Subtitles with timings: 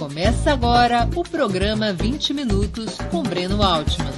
[0.00, 4.10] Começa agora o programa 20 Minutos com Breno Altman.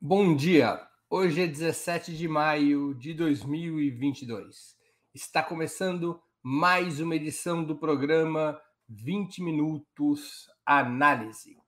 [0.00, 0.80] Bom dia!
[1.10, 4.74] Hoje é 17 de maio de 2022.
[5.14, 8.58] Está começando mais uma edição do programa
[8.88, 11.58] 20 Minutos Análise.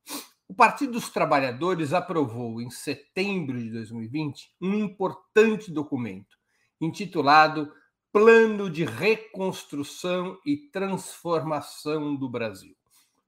[0.49, 6.39] O Partido dos Trabalhadores aprovou em setembro de 2020 um importante documento
[6.81, 7.71] intitulado
[8.11, 12.75] Plano de Reconstrução e Transformação do Brasil.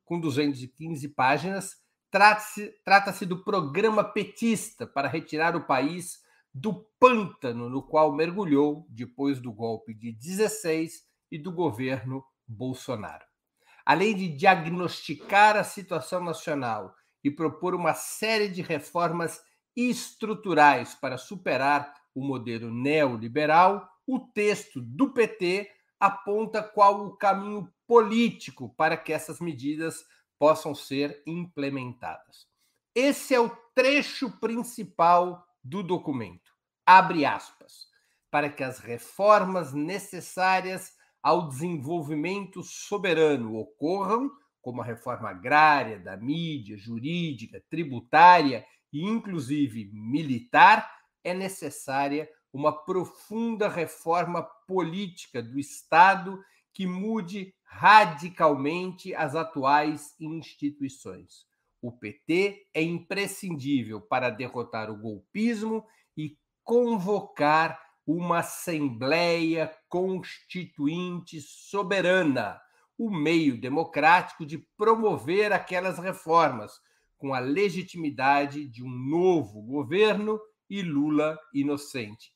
[0.07, 1.77] Com 215 páginas,
[2.11, 9.39] trata-se trata do programa petista para retirar o país do pântano no qual mergulhou depois
[9.39, 13.27] do golpe de 16 e do governo Bolsonaro.
[13.85, 19.43] Além de diagnosticar a situação nacional e propor uma série de reformas
[19.77, 28.75] estruturais para superar o modelo neoliberal, o texto do PT aponta qual o caminho político
[28.77, 30.05] para que essas medidas
[30.37, 32.49] possam ser implementadas.
[32.93, 36.51] Esse é o trecho principal do documento.
[36.85, 37.89] Abre aspas.
[38.33, 40.93] Para que as reformas necessárias
[41.23, 44.29] ao desenvolvimento soberano ocorram,
[44.61, 50.91] como a reforma agrária, da mídia, jurídica, tributária e inclusive militar,
[51.23, 61.47] é necessária uma profunda reforma política do Estado que mude radicalmente as atuais instituições.
[61.81, 65.87] O PT é imprescindível para derrotar o golpismo
[66.17, 72.61] e convocar uma Assembleia Constituinte soberana,
[72.99, 76.73] o meio democrático de promover aquelas reformas,
[77.17, 82.33] com a legitimidade de um novo governo e Lula inocente.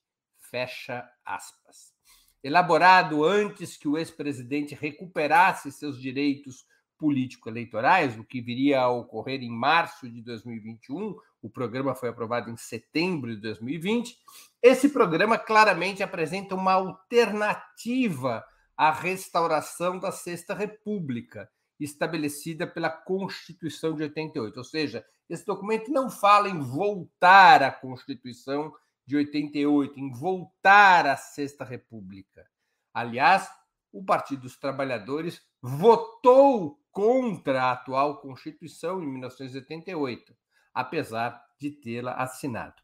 [0.55, 1.93] Fecha aspas.
[2.41, 6.65] Elaborado antes que o ex-presidente recuperasse seus direitos
[6.97, 12.57] político-eleitorais, o que viria a ocorrer em março de 2021, o programa foi aprovado em
[12.57, 14.17] setembro de 2020.
[14.63, 18.45] Esse programa claramente apresenta uma alternativa
[18.77, 24.57] à restauração da Sexta República, estabelecida pela Constituição de 88.
[24.57, 28.73] Ou seja, esse documento não fala em voltar à Constituição
[29.07, 32.47] de 88, em voltar à Sexta República.
[32.93, 33.49] Aliás,
[33.93, 40.35] o Partido dos Trabalhadores votou contra a atual Constituição em 1988,
[40.73, 42.83] apesar de tê-la assinado.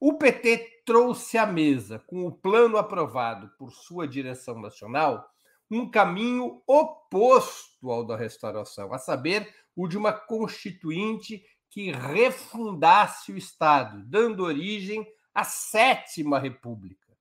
[0.00, 5.30] O PT trouxe à mesa, com o plano aprovado por sua direção nacional,
[5.70, 13.36] um caminho oposto ao da restauração, a saber, o de uma constituinte que refundasse o
[13.38, 17.12] Estado, dando origem a sétima república.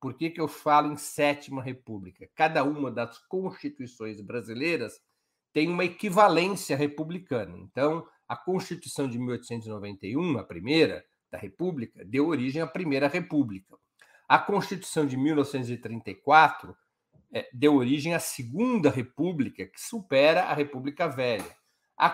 [0.00, 2.28] Por que, que eu falo em sétima república?
[2.34, 5.00] Cada uma das constituições brasileiras
[5.52, 7.56] tem uma equivalência republicana.
[7.56, 13.76] Então, a Constituição de 1891, a primeira da República, deu origem à Primeira República.
[14.28, 16.76] A Constituição de 1934
[17.32, 21.56] é, deu origem à Segunda República, que supera a República Velha.
[21.96, 22.10] A,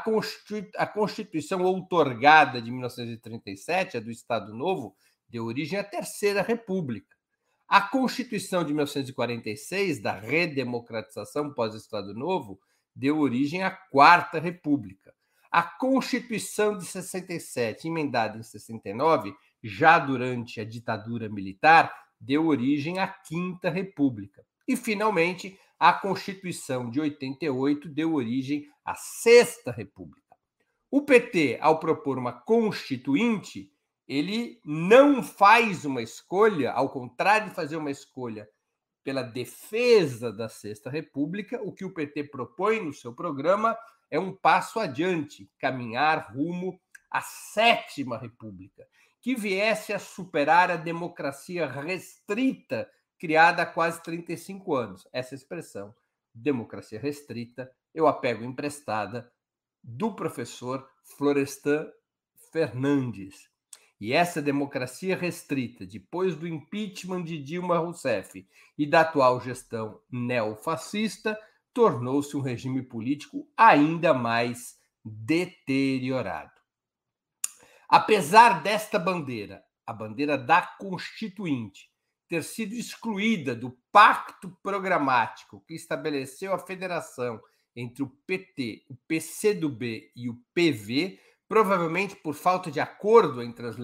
[0.87, 4.95] Constituição outorgada de 1937, a do Estado Novo,
[5.31, 7.17] deu origem à Terceira República.
[7.69, 12.59] A Constituição de 1946, da redemocratização pós-Estado Novo,
[12.95, 15.15] deu origem à Quarta República.
[15.51, 23.07] A Constituição de 67, emendada em 69, já durante a ditadura militar, deu origem à
[23.07, 24.45] Quinta República.
[24.67, 30.21] E, finalmente, a Constituição de 88 deu origem à Sexta República.
[30.91, 33.73] O PT, ao propor uma constituinte,
[34.11, 38.51] ele não faz uma escolha, ao contrário de fazer uma escolha
[39.05, 43.79] pela defesa da Sexta República, o que o PT propõe no seu programa
[44.11, 48.85] é um passo adiante, caminhar rumo à Sétima República,
[49.21, 55.07] que viesse a superar a democracia restrita criada há quase 35 anos.
[55.13, 55.95] Essa expressão,
[56.35, 59.33] democracia restrita, eu a pego emprestada
[59.81, 60.85] do professor
[61.17, 61.89] Florestan
[62.51, 63.50] Fernandes,
[64.01, 68.49] e essa democracia restrita, depois do impeachment de Dilma Rousseff
[68.79, 71.39] e da atual gestão neofascista,
[71.75, 76.59] tornou-se um regime político ainda mais deteriorado.
[77.89, 81.91] Apesar desta bandeira, a bandeira da Constituinte,
[82.29, 87.41] ter sido excluída do pacto programático que estabeleceu a federação
[87.75, 91.19] entre o PT, o PCdoB e o PV,
[91.51, 93.77] provavelmente por falta de acordo entre as,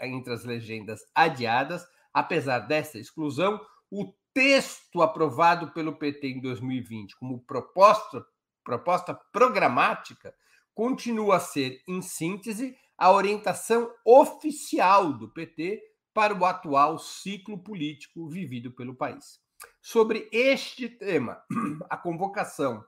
[0.00, 1.86] entre as legendas adiadas.
[2.14, 8.24] Apesar dessa exclusão, o texto aprovado pelo PT em 2020 como proposta,
[8.64, 10.34] proposta programática
[10.74, 15.78] continua a ser, em síntese, a orientação oficial do PT
[16.14, 19.38] para o atual ciclo político vivido pelo país.
[19.82, 21.38] Sobre este tema,
[21.90, 22.82] a convocação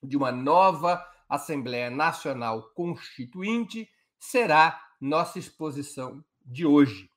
[0.00, 1.04] de uma nova
[1.34, 3.88] Assembleia Nacional Constituinte
[4.18, 7.10] será nossa exposição de hoje.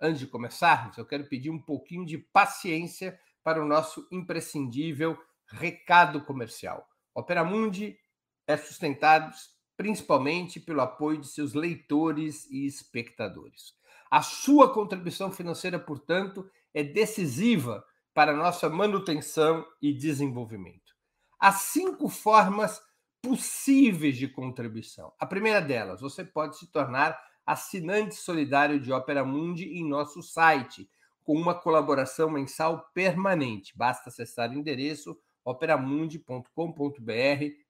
[0.00, 6.24] Antes de começarmos, eu quero pedir um pouquinho de paciência para o nosso imprescindível recado
[6.24, 6.86] comercial.
[7.14, 7.98] Opera Mundi
[8.46, 9.32] é sustentado
[9.76, 13.74] principalmente pelo apoio de seus leitores e espectadores.
[14.10, 17.84] A sua contribuição financeira, portanto, é decisiva
[18.14, 20.94] para nossa manutenção e desenvolvimento.
[21.38, 22.80] Há cinco formas
[23.26, 25.12] possíveis de contribuição.
[25.18, 30.88] A primeira delas, você pode se tornar assinante solidário de Opera Mundi em nosso site,
[31.24, 33.76] com uma colaboração mensal permanente.
[33.76, 36.50] Basta acessar o endereço operamundi.com.br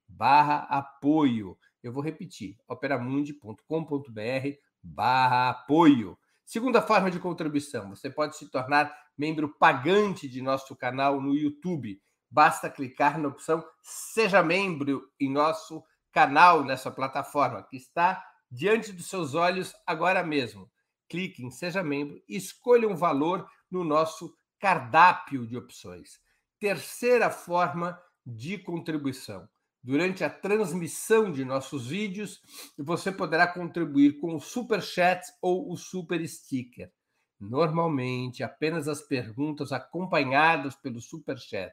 [0.07, 1.57] barra apoio.
[1.83, 6.19] Eu vou repetir, operamundi.com.br barra apoio.
[6.45, 11.99] Segunda forma de contribuição, você pode se tornar membro pagante de nosso canal no YouTube.
[12.31, 15.83] Basta clicar na opção Seja Membro em nosso
[16.13, 20.71] canal nessa plataforma, que está diante dos seus olhos agora mesmo.
[21.09, 26.21] Clique em Seja Membro e escolha um valor no nosso cardápio de opções.
[26.59, 29.49] Terceira forma de contribuição
[29.87, 32.41] Durante a transmissão de nossos vídeos,
[32.77, 36.91] você poderá contribuir com o Super Chat ou o Super Sticker.
[37.39, 41.73] Normalmente, apenas as perguntas acompanhadas pelo Super Chat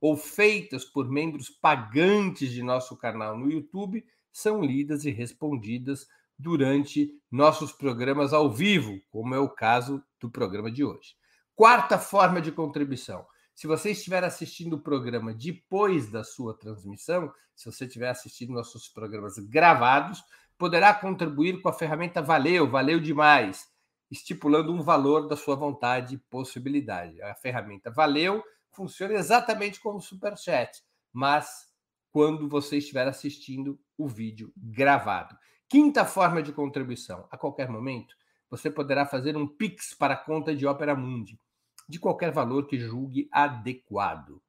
[0.00, 6.06] ou feitas por membros pagantes de nosso canal no YouTube são lidas e respondidas
[6.38, 11.14] durante nossos programas ao vivo, como é o caso do programa de hoje.
[11.54, 13.26] Quarta forma de contribuição
[13.60, 18.88] se você estiver assistindo o programa depois da sua transmissão, se você estiver assistindo nossos
[18.88, 20.24] programas gravados,
[20.56, 23.68] poderá contribuir com a ferramenta Valeu, valeu demais,
[24.10, 27.20] estipulando um valor da sua vontade e possibilidade.
[27.20, 28.42] A ferramenta Valeu
[28.72, 30.82] funciona exatamente como o Superchat,
[31.12, 31.68] mas
[32.10, 35.36] quando você estiver assistindo o vídeo gravado.
[35.68, 38.14] Quinta forma de contribuição: a qualquer momento,
[38.50, 41.38] você poderá fazer um Pix para a conta de Opera Mundi
[41.90, 44.40] de qualquer valor que julgue adequado.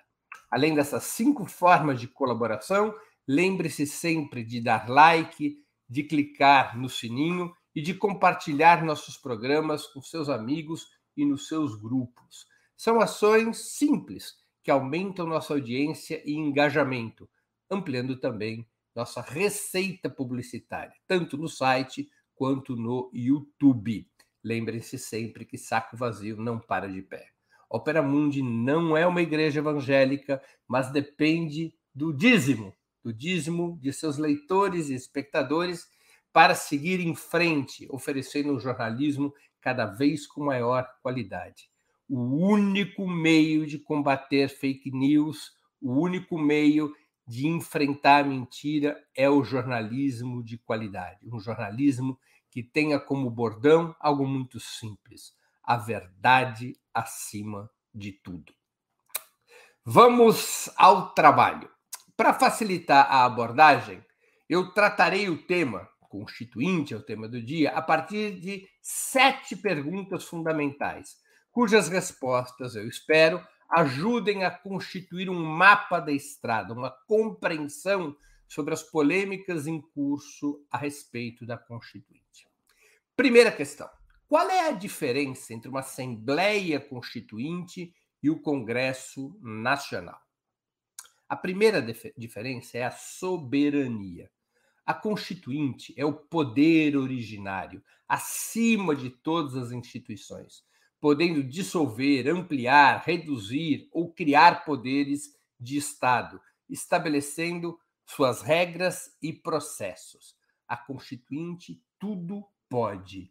[0.51, 2.95] Além dessas cinco formas de colaboração,
[3.27, 5.59] lembre-se sempre de dar like,
[5.89, 11.75] de clicar no sininho e de compartilhar nossos programas com seus amigos e nos seus
[11.75, 12.47] grupos.
[12.77, 17.29] São ações simples que aumentam nossa audiência e engajamento,
[17.71, 24.09] ampliando também nossa receita publicitária, tanto no site quanto no YouTube.
[24.47, 27.31] Lembrem-se sempre que saco vazio não para de pé.
[27.69, 32.73] Opera Mundi não é uma igreja evangélica, mas depende do dízimo,
[33.03, 35.89] do dízimo de seus leitores e espectadores
[36.33, 41.69] para seguir em frente, oferecendo um jornalismo cada vez com maior qualidade.
[42.09, 46.95] O único meio de combater fake news, o único meio
[47.27, 52.17] de enfrentar a mentira é o jornalismo de qualidade, um jornalismo
[52.63, 55.33] tenha como bordão algo muito simples:
[55.63, 58.53] a verdade acima de tudo.
[59.85, 61.71] Vamos ao trabalho.
[62.17, 64.05] Para facilitar a abordagem,
[64.49, 70.25] eu tratarei o tema constituinte é o tema do dia, a partir de sete perguntas
[70.25, 71.17] fundamentais,
[71.51, 78.17] cujas respostas, eu espero, ajudem a constituir um mapa da estrada, uma compreensão
[78.49, 82.26] sobre as polêmicas em curso a respeito da Constituinte.
[83.17, 83.89] Primeira questão:
[84.29, 90.21] qual é a diferença entre uma Assembleia Constituinte e o Congresso Nacional?
[91.27, 91.81] A primeira
[92.15, 94.31] diferença é a soberania.
[94.85, 100.63] A Constituinte é o poder originário, acima de todas as instituições,
[101.01, 110.37] podendo dissolver, ampliar, reduzir ou criar poderes de Estado, estabelecendo suas regras e processos.
[110.69, 113.31] A Constituinte tudo pode.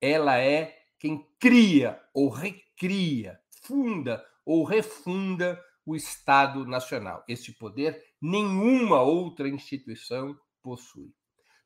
[0.00, 7.24] Ela é quem cria ou recria, funda ou refunda o Estado Nacional.
[7.28, 11.14] Este poder nenhuma outra instituição possui.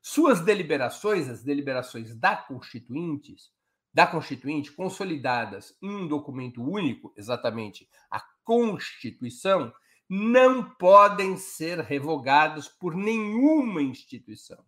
[0.01, 3.51] Suas deliberações, as deliberações da Constituintes,
[3.93, 9.71] da Constituinte, consolidadas em um documento único, exatamente a Constituição,
[10.09, 14.63] não podem ser revogados por nenhuma instituição,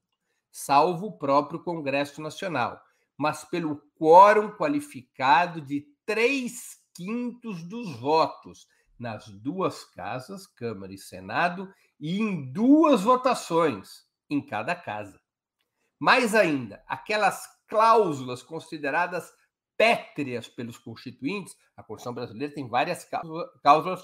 [0.54, 2.80] salvo o próprio Congresso Nacional,
[3.18, 8.68] mas pelo quórum qualificado de três quintos dos votos
[9.00, 15.20] nas duas casas, Câmara e Senado, e em duas votações em cada casa.
[16.00, 19.34] Mais ainda, aquelas cláusulas consideradas
[19.76, 23.08] pétreas pelos constituintes, a Constituição brasileira tem várias
[23.64, 24.04] cláusulas,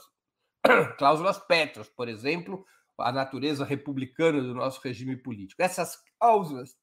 [0.98, 2.65] cláusulas pétreas, por exemplo,
[3.01, 5.62] a natureza republicana do nosso regime político.
[5.62, 6.77] Essas cláusulas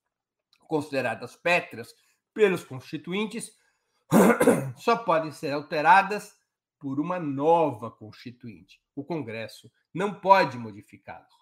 [0.61, 1.94] consideradas pétreas
[2.35, 3.56] pelos constituintes
[4.76, 6.35] só podem ser alteradas
[6.78, 8.80] por uma nova constituinte.
[8.94, 11.35] O Congresso não pode modificá-los.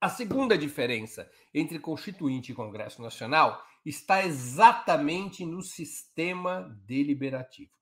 [0.00, 7.72] A segunda diferença entre Constituinte e Congresso Nacional está exatamente no sistema deliberativo.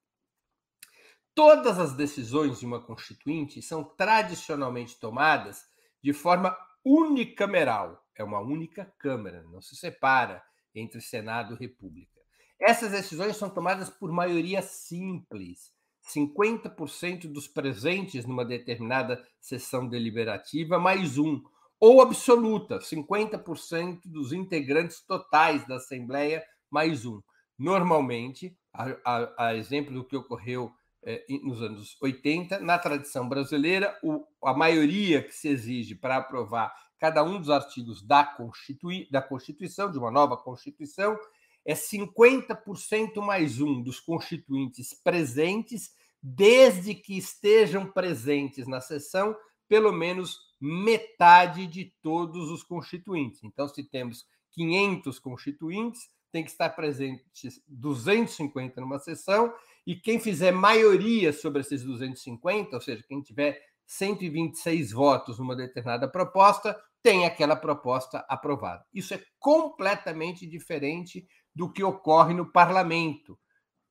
[1.34, 5.64] Todas as decisões de uma Constituinte são tradicionalmente tomadas
[6.02, 8.04] de forma unicameral.
[8.14, 10.42] É uma única Câmara, não se separa
[10.74, 12.20] entre Senado e República.
[12.60, 15.72] Essas decisões são tomadas por maioria simples.
[16.14, 21.42] 50% dos presentes numa determinada sessão deliberativa, mais um,
[21.80, 27.20] ou absoluta, 50% dos integrantes totais da Assembleia, mais um.
[27.58, 30.72] Normalmente, a, a, a exemplo do que ocorreu
[31.02, 36.72] eh, nos anos 80, na tradição brasileira, o, a maioria que se exige para aprovar
[36.98, 41.18] cada um dos artigos da, Constitui, da Constituição, de uma nova Constituição,
[41.64, 45.90] é 50% mais um dos constituintes presentes,
[46.22, 49.36] desde que estejam presentes na sessão
[49.68, 53.42] pelo menos metade de todos os constituintes.
[53.42, 59.52] Então, se temos 500 constituintes, tem que estar presentes 250 numa sessão,
[59.86, 66.08] e quem fizer maioria sobre esses 250, ou seja, quem tiver 126 votos numa determinada
[66.08, 68.84] proposta, tem aquela proposta aprovada.
[68.94, 73.38] Isso é completamente diferente do que ocorre no parlamento,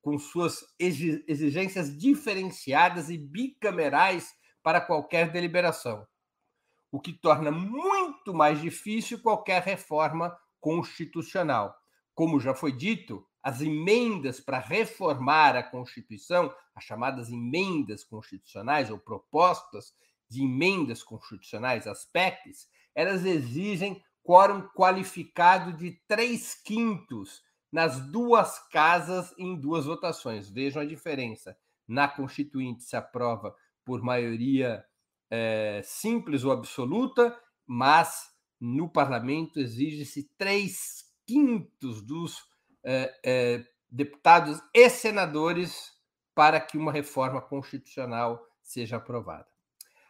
[0.01, 4.31] com suas exigências diferenciadas e bicamerais
[4.63, 6.07] para qualquer deliberação
[6.91, 11.74] o que torna muito mais difícil qualquer reforma constitucional.
[12.13, 19.00] Como já foi dito, as emendas para reformar a Constituição, as chamadas emendas constitucionais ou
[19.00, 19.93] propostas
[20.29, 29.33] de emendas constitucionais, as PECs, elas exigem quórum qualificado de três quintos nas duas casas
[29.38, 30.50] em duas votações.
[30.50, 31.57] Vejam a diferença.
[31.88, 34.86] Na Constituinte se aprova por maioria
[35.29, 38.29] é, simples ou absoluta, mas
[38.60, 42.50] no parlamento exige-se três quintos dos
[42.83, 45.91] é, é, deputados e senadores
[46.33, 49.47] para que uma reforma constitucional seja aprovada.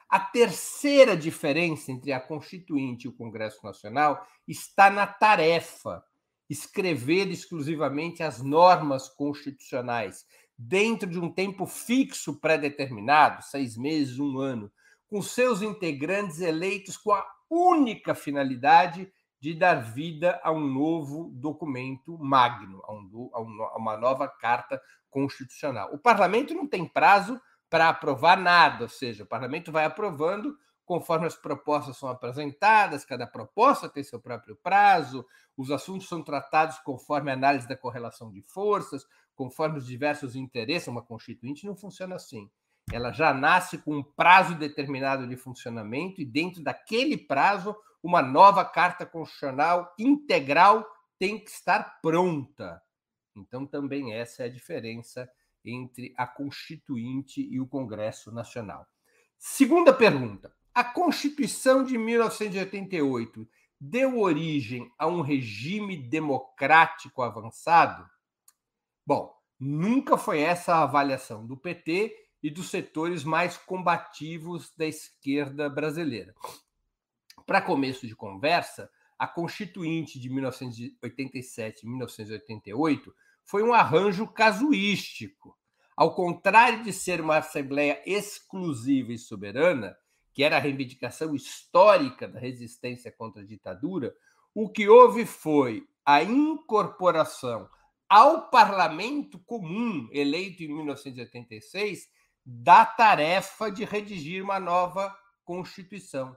[0.10, 6.04] A terceira diferença entre a Constituinte e o Congresso Nacional está na tarefa
[6.50, 10.26] escrever exclusivamente as normas constitucionais
[10.58, 14.70] dentro de um tempo fixo pré-determinado, seis meses, um ano,
[15.08, 19.12] com seus integrantes eleitos com a única finalidade
[19.42, 24.80] de dar vida a um novo documento magno, a, um, a uma nova carta
[25.10, 25.90] constitucional.
[25.92, 30.56] O parlamento não tem prazo para aprovar nada, ou seja, o parlamento vai aprovando
[30.86, 35.26] conforme as propostas são apresentadas, cada proposta tem seu próprio prazo,
[35.58, 40.88] os assuntos são tratados conforme a análise da correlação de forças, conforme os diversos interesses.
[40.88, 42.52] Uma constituinte não funciona assim
[42.92, 48.66] ela já nasce com um prazo determinado de funcionamento e dentro daquele prazo uma nova
[48.66, 50.86] carta constitucional integral
[51.18, 52.82] tem que estar pronta.
[53.36, 55.30] Então também essa é a diferença
[55.64, 58.86] entre a Constituinte e o Congresso Nacional.
[59.38, 63.48] Segunda pergunta: a Constituição de 1988
[63.80, 68.08] deu origem a um regime democrático avançado?
[69.06, 75.70] Bom, nunca foi essa a avaliação do PT e dos setores mais combativos da esquerda
[75.70, 76.34] brasileira.
[77.46, 85.58] Para começo de conversa, a Constituinte de 1987 e 1988 foi um arranjo casuístico.
[85.96, 89.96] Ao contrário de ser uma Assembleia exclusiva e soberana,
[90.34, 94.16] que era a reivindicação histórica da resistência contra a ditadura,
[94.54, 97.70] o que houve foi a incorporação
[98.10, 102.10] ao parlamento comum, eleito em 1986,
[102.46, 106.36] da tarefa de redigir uma nova Constituição.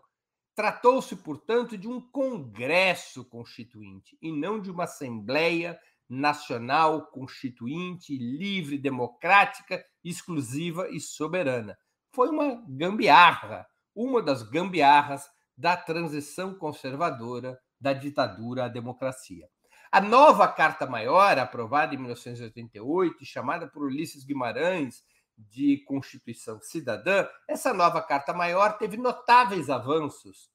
[0.54, 9.84] Tratou-se, portanto, de um Congresso Constituinte e não de uma Assembleia nacional, constituinte, livre, democrática,
[10.04, 11.76] exclusiva e soberana.
[12.12, 19.48] Foi uma gambiarra, uma das gambiarras da transição conservadora da ditadura à democracia.
[19.90, 25.02] A nova Carta Maior, aprovada em 1988, chamada por Ulisses Guimarães
[25.36, 30.52] de Constituição Cidadã, essa nova Carta Maior teve notáveis avanços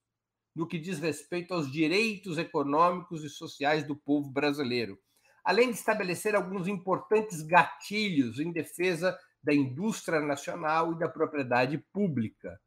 [0.55, 4.99] no que diz respeito aos direitos econômicos e sociais do povo brasileiro,
[5.43, 12.59] além de estabelecer alguns importantes gatilhos em defesa da indústria nacional e da propriedade pública.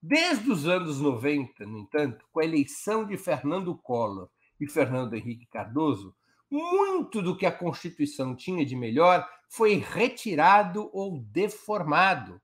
[0.00, 4.28] Desde os anos 90, no entanto, com a eleição de Fernando Collor
[4.60, 6.14] e Fernando Henrique Cardoso,
[6.50, 12.40] muito do que a Constituição tinha de melhor foi retirado ou deformado,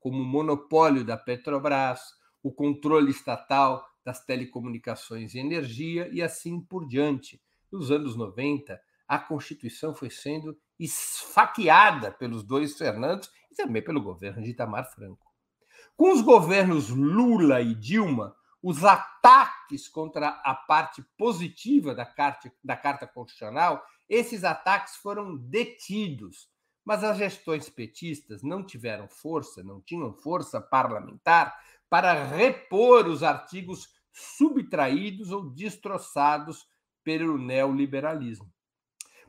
[0.00, 2.00] como o monopólio da Petrobras,
[2.42, 7.40] o controle estatal das telecomunicações e energia e assim por diante.
[7.70, 14.42] Nos anos 90, a Constituição foi sendo esfaqueada pelos dois Fernandos e também pelo governo
[14.42, 15.26] de Itamar Franco.
[15.96, 22.76] Com os governos Lula e Dilma, os ataques contra a parte positiva da Carta, da
[22.76, 26.48] Carta Constitucional, esses ataques foram detidos.
[26.84, 31.54] Mas as gestões petistas não tiveram força, não tinham força parlamentar
[31.88, 36.66] para repor os artigos subtraídos ou destroçados
[37.04, 38.50] pelo neoliberalismo.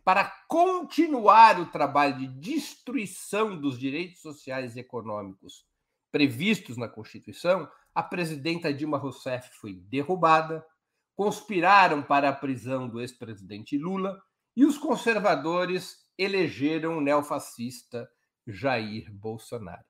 [0.04, 5.66] Para continuar o trabalho de destruição dos direitos sociais e econômicos
[6.12, 10.66] previstos na Constituição, a presidenta Dilma Rousseff foi derrubada,
[11.16, 14.22] conspiraram para a prisão do ex-presidente Lula
[14.56, 18.10] e os conservadores elegeram o neofascista
[18.48, 19.84] Jair Bolsonaro.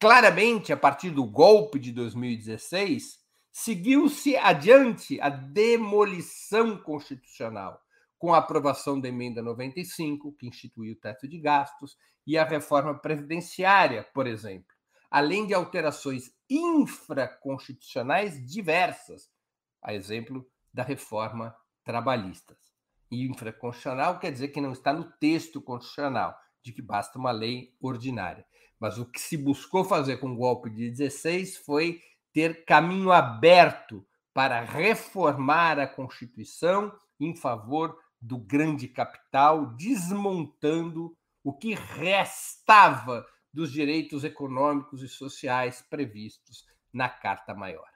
[0.00, 3.18] Claramente, a partir do golpe de 2016,
[3.50, 7.80] seguiu-se adiante a demolição constitucional,
[8.16, 12.96] com a aprovação da emenda 95, que instituiu o teto de gastos, e a reforma
[12.96, 14.72] previdenciária, por exemplo,
[15.10, 19.30] além de alterações infraconstitucionais diversas,
[19.82, 22.56] a exemplo da reforma trabalhista.
[23.10, 28.46] Infraconstitucional quer dizer que não está no texto constitucional, de que basta uma lei ordinária.
[28.78, 32.00] Mas o que se buscou fazer com o golpe de 16 foi
[32.32, 41.74] ter caminho aberto para reformar a Constituição em favor do grande capital, desmontando o que
[41.74, 47.88] restava dos direitos econômicos e sociais previstos na Carta Maior.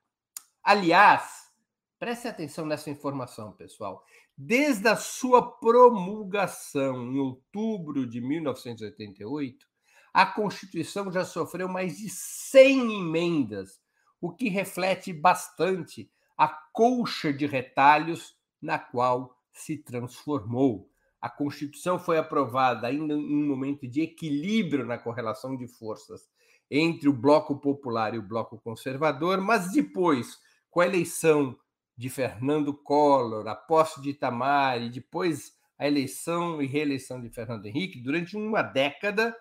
[0.63, 1.51] Aliás,
[1.99, 4.05] preste atenção nessa informação, pessoal.
[4.37, 9.67] Desde a sua promulgação em outubro de 1988,
[10.13, 13.81] a Constituição já sofreu mais de 100 emendas,
[14.21, 20.92] o que reflete bastante a colcha de retalhos na qual se transformou
[21.23, 26.29] a Constituição foi aprovada ainda em um momento de equilíbrio na correlação de forças
[26.69, 31.57] entre o bloco popular e o bloco conservador, mas depois, com a eleição
[31.97, 37.67] de Fernando Collor, a posse de Itamar e depois a eleição e reeleição de Fernando
[37.67, 39.37] Henrique, durante uma década,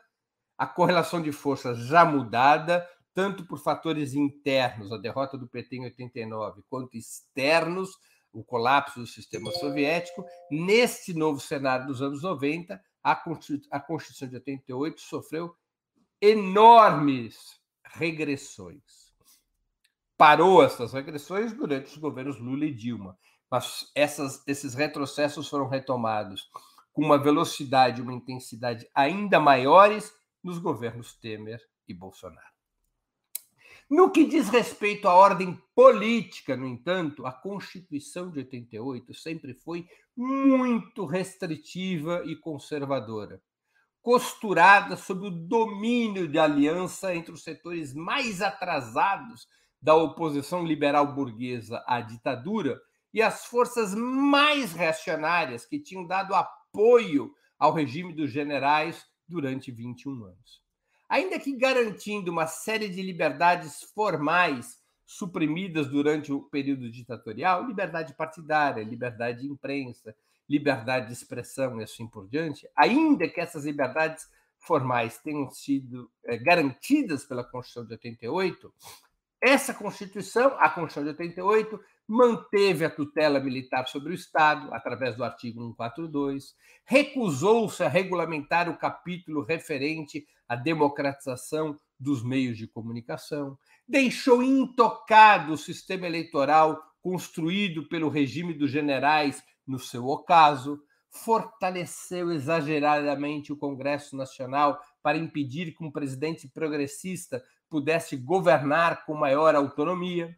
[0.57, 5.83] a correlação de forças já mudada, tanto por fatores internos, a derrota do PT em
[5.85, 7.89] 89, quanto externos,
[8.33, 10.25] o colapso do sistema soviético.
[10.49, 15.55] Neste novo cenário dos anos 90, a Constituição de 88 sofreu
[16.21, 19.11] enormes regressões.
[20.17, 23.17] Parou essas regressões durante os governos Lula e Dilma,
[23.49, 26.49] mas essas, esses retrocessos foram retomados
[26.93, 30.13] com uma velocidade e uma intensidade ainda maiores
[30.43, 32.50] nos governos Temer e Bolsonaro.
[33.91, 39.85] No que diz respeito à ordem política, no entanto, a Constituição de 88 sempre foi
[40.15, 43.41] muito restritiva e conservadora,
[44.01, 49.45] costurada sob o domínio de aliança entre os setores mais atrasados
[49.81, 52.79] da oposição liberal burguesa à ditadura
[53.13, 60.11] e as forças mais reacionárias que tinham dado apoio ao regime dos generais durante 21
[60.23, 60.60] anos
[61.11, 68.81] ainda que garantindo uma série de liberdades formais suprimidas durante o período ditatorial, liberdade partidária,
[68.81, 70.15] liberdade de imprensa,
[70.49, 74.25] liberdade de expressão e assim por diante, ainda que essas liberdades
[74.57, 78.73] formais tenham sido é, garantidas pela Constituição de 88,
[79.41, 85.23] essa Constituição, a Constituição de 88, manteve a tutela militar sobre o Estado, através do
[85.23, 94.43] artigo 142, recusou-se a regulamentar o capítulo referente à democratização dos meios de comunicação, deixou
[94.43, 103.57] intocado o sistema eleitoral construído pelo regime dos generais no seu ocaso, fortaleceu exageradamente o
[103.57, 110.37] Congresso Nacional para impedir que um presidente progressista pudesse governar com maior autonomia,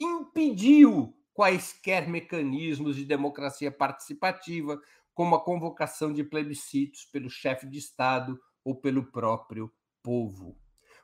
[0.00, 4.80] impediu quaisquer mecanismos de democracia participativa,
[5.12, 10.58] como a convocação de plebiscitos pelo chefe de Estado ou pelo próprio povo.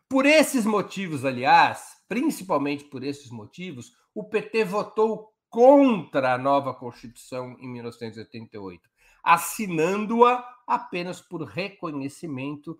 [0.09, 7.57] Por esses motivos, aliás, principalmente por esses motivos, o PT votou contra a nova Constituição
[7.59, 8.90] em 1988,
[9.22, 12.78] assinando-a apenas por reconhecimento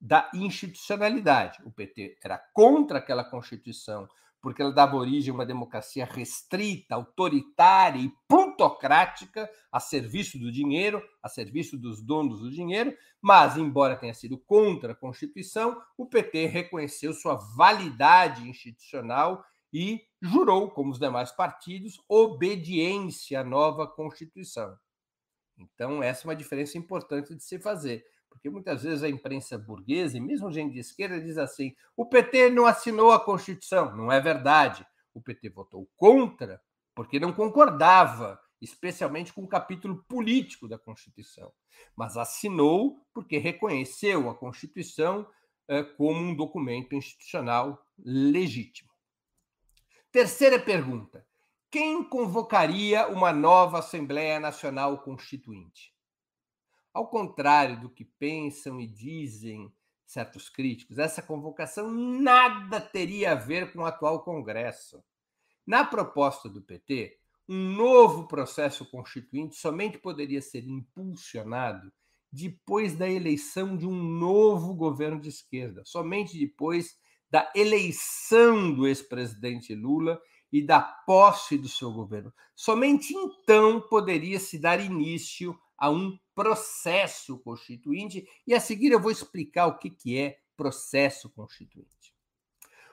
[0.00, 1.60] da institucionalidade.
[1.64, 4.08] O PT era contra aquela Constituição
[4.42, 11.00] porque ela dava origem a uma democracia restrita, autoritária e plutocrática, a serviço do dinheiro,
[11.22, 16.46] a serviço dos donos do dinheiro, mas, embora tenha sido contra a Constituição, o PT
[16.46, 24.76] reconheceu sua validade institucional e jurou, como os demais partidos, obediência à nova Constituição.
[25.56, 28.04] Então, essa é uma diferença importante de se fazer.
[28.32, 32.50] Porque muitas vezes a imprensa burguesa, e mesmo gente de esquerda, diz assim: o PT
[32.50, 33.94] não assinou a Constituição.
[33.94, 34.84] Não é verdade.
[35.14, 36.60] O PT votou contra
[36.94, 41.52] porque não concordava, especialmente com o capítulo político da Constituição.
[41.96, 45.28] Mas assinou porque reconheceu a Constituição
[45.68, 48.90] eh, como um documento institucional legítimo.
[50.10, 51.26] Terceira pergunta:
[51.70, 55.91] quem convocaria uma nova Assembleia Nacional Constituinte?
[56.92, 59.72] Ao contrário do que pensam e dizem
[60.04, 65.02] certos críticos, essa convocação nada teria a ver com o atual Congresso.
[65.66, 71.90] Na proposta do PT, um novo processo constituinte somente poderia ser impulsionado
[72.30, 76.96] depois da eleição de um novo governo de esquerda, somente depois
[77.30, 80.20] da eleição do ex-presidente Lula
[80.52, 82.32] e da posse do seu governo.
[82.54, 89.10] Somente então poderia se dar início a um processo constituinte, e a seguir eu vou
[89.10, 92.14] explicar o que, que é processo constituinte.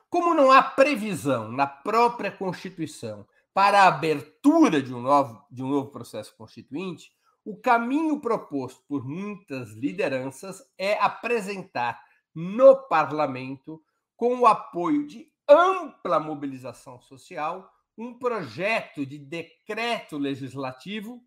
[0.10, 5.69] Como não há previsão na própria Constituição para a abertura de um novo, de um
[5.69, 7.12] novo processo constituinte,
[7.45, 13.84] o caminho proposto por muitas lideranças é apresentar no parlamento,
[14.15, 21.23] com o apoio de ampla mobilização social, um projeto de decreto legislativo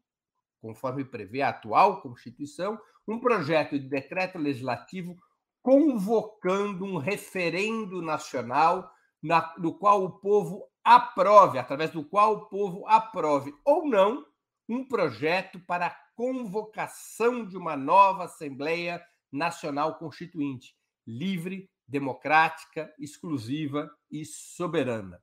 [0.62, 5.16] conforme prevê a atual Constituição, um projeto de decreto legislativo
[5.60, 8.88] convocando um referendo nacional
[9.20, 14.24] na, no qual o povo aprove, através do qual o povo aprove ou não,
[14.68, 24.24] um projeto para a convocação de uma nova Assembleia Nacional Constituinte, livre, democrática, exclusiva e
[24.24, 25.20] soberana.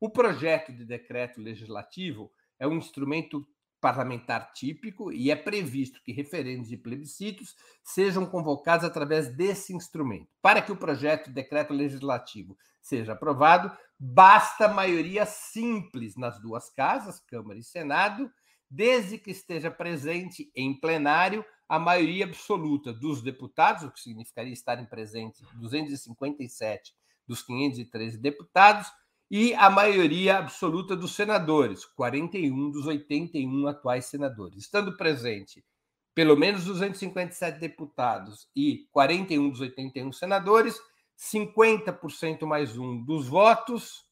[0.00, 3.46] O projeto de decreto legislativo é um instrumento
[3.80, 10.28] parlamentar típico e é previsto que referendos e plebiscitos sejam convocados através desse instrumento.
[10.42, 17.20] Para que o projeto de decreto legislativo seja aprovado, basta maioria simples nas duas casas,
[17.20, 18.30] Câmara e Senado,
[18.70, 24.86] desde que esteja presente em plenário a maioria absoluta dos deputados, o que significaria estarem
[24.86, 26.92] presentes 257
[27.26, 28.90] dos 513 deputados,
[29.30, 34.64] e a maioria absoluta dos senadores, 41 dos 81 atuais senadores.
[34.64, 35.64] Estando presente
[36.12, 40.80] pelo menos 257 deputados e 41 dos 81 senadores,
[41.16, 44.04] 50% mais um dos votos,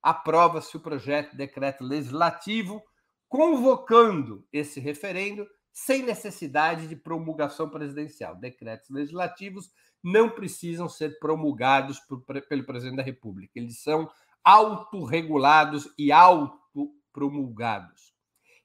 [0.00, 2.80] aprova-se o projeto de decreto legislativo
[3.28, 8.36] convocando esse referendo sem necessidade de promulgação presidencial.
[8.36, 9.70] Decretos legislativos
[10.02, 14.08] não precisam ser promulgados por, pelo presidente da República, eles são
[14.44, 18.10] autorregulados e autopromulgados.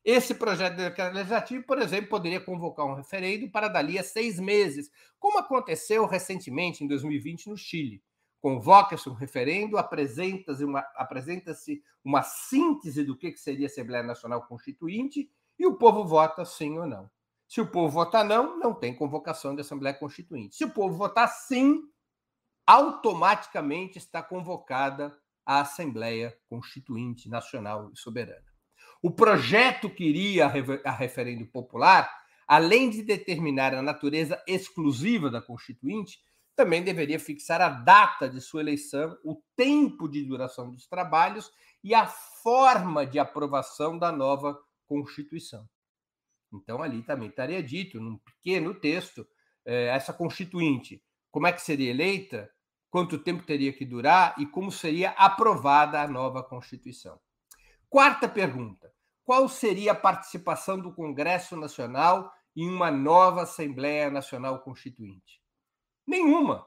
[0.03, 4.39] Esse projeto de decreto legislativo, por exemplo, poderia convocar um referendo para dali a seis
[4.39, 8.03] meses, como aconteceu recentemente em 2020 no Chile.
[8.39, 11.55] Convoca-se um referendo, apresenta-se uma, apresenta
[12.03, 16.85] uma síntese do que seria a Assembleia Nacional Constituinte e o povo vota sim ou
[16.85, 17.09] não.
[17.47, 20.55] Se o povo votar não, não tem convocação de Assembleia Constituinte.
[20.55, 21.81] Se o povo votar sim,
[22.67, 28.43] automaticamente está convocada a Assembleia Constituinte Nacional e Soberana.
[29.01, 30.47] O projeto que iria
[30.83, 32.11] a referendo popular,
[32.47, 36.19] além de determinar a natureza exclusiva da Constituinte,
[36.55, 41.51] também deveria fixar a data de sua eleição, o tempo de duração dos trabalhos
[41.83, 45.67] e a forma de aprovação da nova Constituição.
[46.53, 49.27] Então, ali também estaria dito, num pequeno texto,
[49.65, 52.49] eh, essa Constituinte, como é que seria eleita,
[52.95, 57.19] quanto tempo teria que durar e como seria aprovada a nova Constituição.
[57.89, 58.89] Quarta pergunta:
[59.25, 65.41] qual seria a participação do Congresso Nacional em uma nova Assembleia Nacional Constituinte?
[66.07, 66.65] Nenhuma,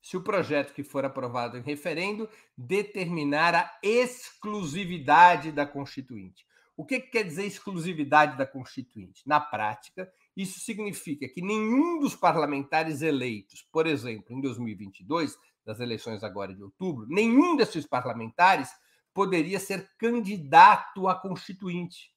[0.00, 6.46] se o projeto que for aprovado em referendo determinar a exclusividade da Constituinte.
[6.74, 9.22] O que, quer dizer exclusividade da Constituinte?
[9.26, 16.22] Na prática, isso significa que nenhum dos parlamentares eleitos, por exemplo, em 2022, das eleições
[16.22, 18.70] agora de outubro, nenhum desses parlamentares
[19.12, 22.14] poderia ser candidato a constituinte.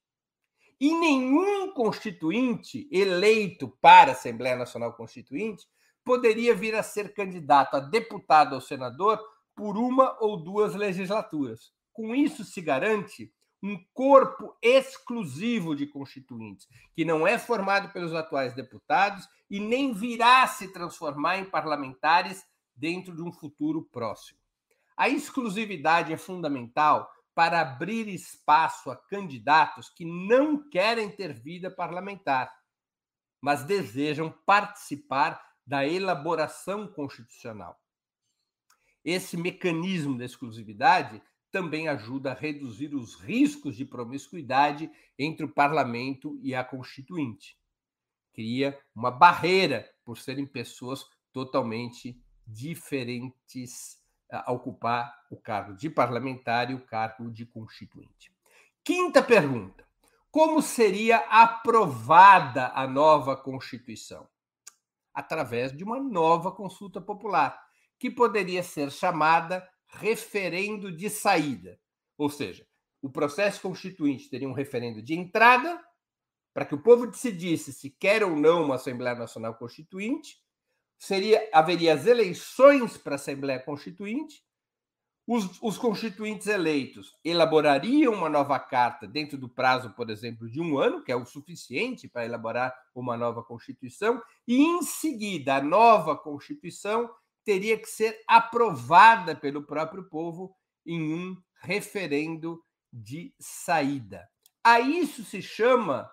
[0.80, 5.66] E nenhum constituinte eleito para a Assembleia Nacional Constituinte
[6.06, 9.20] poderia vir a ser candidato a deputado ou senador
[9.56, 11.72] por uma ou duas legislaturas.
[11.92, 18.54] Com isso se garante um corpo exclusivo de constituintes, que não é formado pelos atuais
[18.54, 22.46] deputados e nem virá se transformar em parlamentares
[22.80, 24.40] dentro de um futuro próximo.
[24.96, 32.54] A exclusividade é fundamental para abrir espaço a candidatos que não querem ter vida parlamentar,
[33.42, 37.80] mas desejam participar da elaboração constitucional.
[39.06, 46.38] Esse mecanismo da exclusividade também ajuda a reduzir os riscos de promiscuidade entre o parlamento
[46.44, 47.58] e a constituinte.
[48.34, 54.00] Cria uma barreira por serem pessoas totalmente diferentes
[54.32, 58.32] a ocupar o cargo de parlamentar e o cargo de constituinte.
[58.84, 59.88] Quinta pergunta:
[60.32, 64.28] como seria aprovada a nova Constituição?
[65.14, 67.60] Através de uma nova consulta popular,
[67.98, 71.80] que poderia ser chamada referendo de saída.
[72.18, 72.66] Ou seja,
[73.02, 75.84] o processo constituinte teria um referendo de entrada,
[76.54, 80.38] para que o povo decidisse se quer ou não uma Assembleia Nacional Constituinte,
[81.00, 84.44] seria haveria as eleições para a Assembleia Constituinte,
[85.26, 90.80] os, os, constituintes eleitos elaborariam uma nova carta dentro do prazo, por exemplo, de um
[90.80, 96.18] ano, que é o suficiente para elaborar uma nova Constituição, e em seguida a nova
[96.18, 97.10] Constituição
[97.46, 102.60] teria que ser aprovada pelo próprio povo em um referendo
[102.92, 104.28] de saída.
[104.64, 106.12] A isso se chama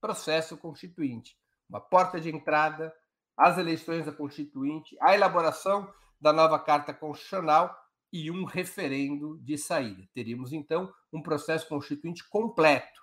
[0.00, 1.38] processo constituinte,
[1.68, 2.94] uma porta de entrada
[3.36, 7.76] as eleições da Constituinte, a elaboração da nova Carta Constitucional
[8.12, 10.08] e um referendo de saída.
[10.14, 13.02] Teríamos, então, um processo constituinte completo.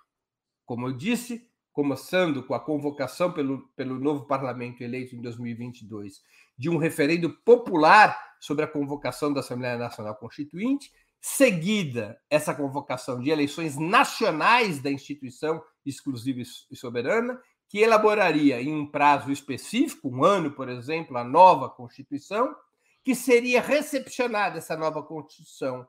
[0.64, 6.22] Como eu disse, começando com a convocação pelo, pelo novo parlamento eleito em 2022
[6.56, 10.90] de um referendo popular sobre a convocação da Assembleia Nacional Constituinte,
[11.20, 16.40] seguida essa convocação de eleições nacionais da instituição exclusiva
[16.70, 17.40] e soberana,
[17.72, 22.54] que elaboraria em um prazo específico, um ano, por exemplo, a nova Constituição,
[23.02, 25.88] que seria recepcionada essa nova Constituição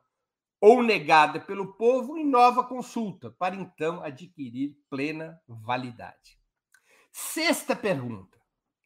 [0.62, 6.40] ou negada pelo povo em nova consulta, para então adquirir plena validade.
[7.12, 8.40] Sexta pergunta.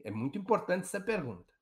[0.04, 1.54] É muito importante essa pergunta.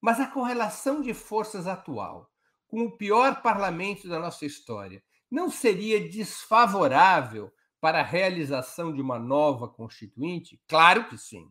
[0.00, 2.30] Mas a correlação de forças atual
[2.68, 9.18] com o pior parlamento da nossa história não seria desfavorável para a realização de uma
[9.18, 10.62] nova constituinte?
[10.68, 11.50] Claro que sim.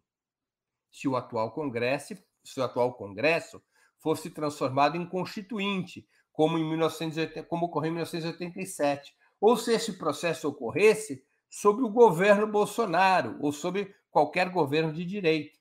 [0.90, 3.62] Se o atual Congresso, se o atual Congresso
[4.00, 10.48] fosse transformado em constituinte, como, em 1980, como ocorreu em 1987, ou se esse processo
[10.48, 15.60] ocorresse sob o governo Bolsonaro ou sob qualquer governo de direita.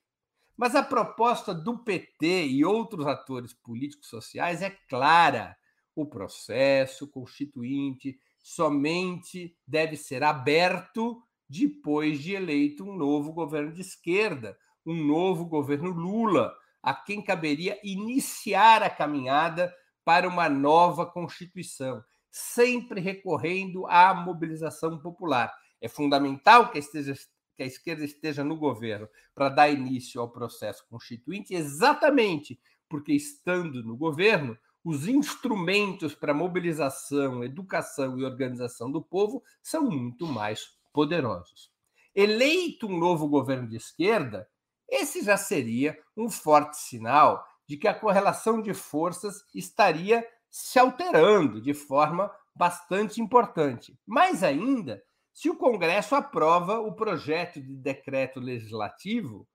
[0.55, 5.57] Mas a proposta do PT e outros atores políticos sociais é clara.
[5.93, 14.57] O processo constituinte somente deve ser aberto depois de eleito um novo governo de esquerda,
[14.85, 19.73] um novo governo Lula, a quem caberia iniciar a caminhada
[20.03, 25.53] para uma nova Constituição, sempre recorrendo à mobilização popular.
[25.79, 27.13] É fundamental que, esteja,
[27.55, 33.83] que a esquerda esteja no governo para dar início ao processo constituinte, exatamente porque, estando
[33.83, 41.71] no governo, os instrumentos para mobilização, educação e organização do povo são muito mais poderosos.
[42.15, 44.47] Eleito um novo governo de esquerda,
[44.89, 51.61] esse já seria um forte sinal de que a correlação de forças estaria se alterando
[51.61, 53.97] de forma bastante importante.
[54.05, 55.01] Mais ainda,
[55.33, 59.47] se o Congresso aprova o projeto de decreto legislativo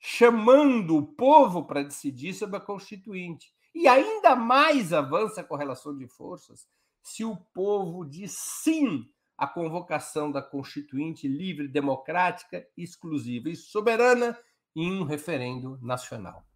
[0.00, 6.06] chamando o povo para decidir sobre a Constituinte e ainda mais avança a correlação de
[6.06, 6.66] forças
[7.02, 14.38] se o povo diz sim à convocação da Constituinte livre, democrática, exclusiva e soberana
[14.74, 16.46] em um referendo nacional.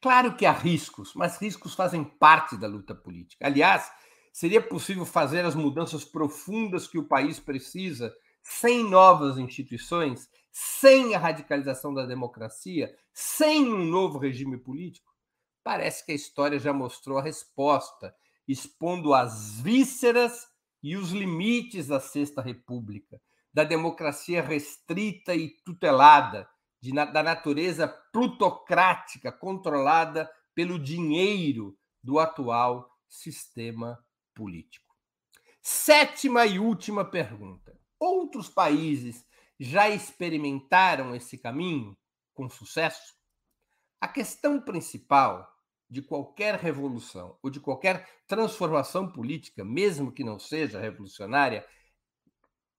[0.00, 3.46] Claro que há riscos, mas riscos fazem parte da luta política.
[3.46, 3.90] Aliás,
[4.32, 11.18] seria possível fazer as mudanças profundas que o país precisa sem novas instituições, sem a
[11.18, 15.13] radicalização da democracia, sem um novo regime político?
[15.64, 18.14] Parece que a história já mostrou a resposta,
[18.46, 20.46] expondo as vísceras
[20.82, 23.18] e os limites da Sexta República,
[23.50, 26.46] da democracia restrita e tutelada,
[26.82, 33.98] de, da natureza plutocrática controlada pelo dinheiro do atual sistema
[34.34, 34.94] político.
[35.62, 39.24] Sétima e última pergunta: outros países
[39.58, 41.96] já experimentaram esse caminho
[42.34, 43.14] com sucesso?
[43.98, 45.53] A questão principal
[45.94, 51.64] de qualquer revolução ou de qualquer transformação política, mesmo que não seja revolucionária,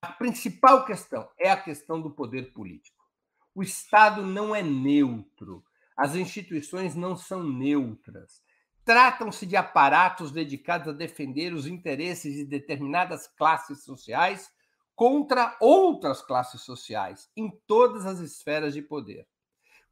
[0.02, 3.04] a principal questão é a questão do poder político.
[3.56, 5.64] O Estado não é neutro,
[5.96, 8.44] as instituições não são neutras.
[8.84, 14.52] Tratam-se de aparatos dedicados a defender os interesses de determinadas classes sociais
[14.94, 19.26] contra outras classes sociais, em todas as esferas de poder.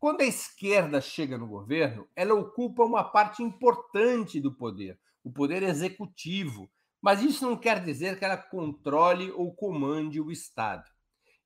[0.03, 5.63] Quando a esquerda chega no governo, ela ocupa uma parte importante do poder, o poder
[5.63, 6.69] executivo,
[7.01, 10.83] mas isso não quer dizer que ela controle ou comande o Estado.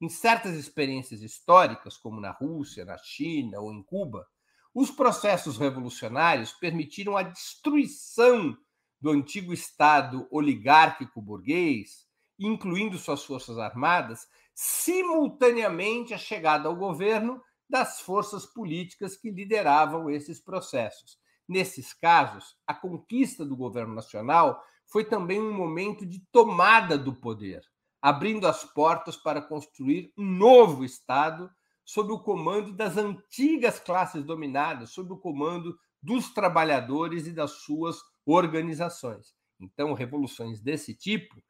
[0.02, 4.26] Em certas experiências históricas, como na Rússia, na China ou em Cuba,
[4.74, 8.58] os processos revolucionários permitiram a destruição
[9.00, 12.08] do antigo Estado oligárquico burguês,
[12.40, 20.40] incluindo suas forças armadas, simultaneamente a chegada ao governo das forças políticas que lideravam esses
[20.40, 21.18] processos.
[21.48, 27.62] Nesses casos, a conquista do governo nacional foi também um momento de tomada do poder,
[28.02, 31.50] abrindo as portas para construir um novo Estado
[31.86, 37.98] sob o comando das antigas classes dominadas, sob o comando dos trabalhadores e das suas
[38.26, 39.34] organizações.
[39.60, 41.42] Então, revoluções desse tipo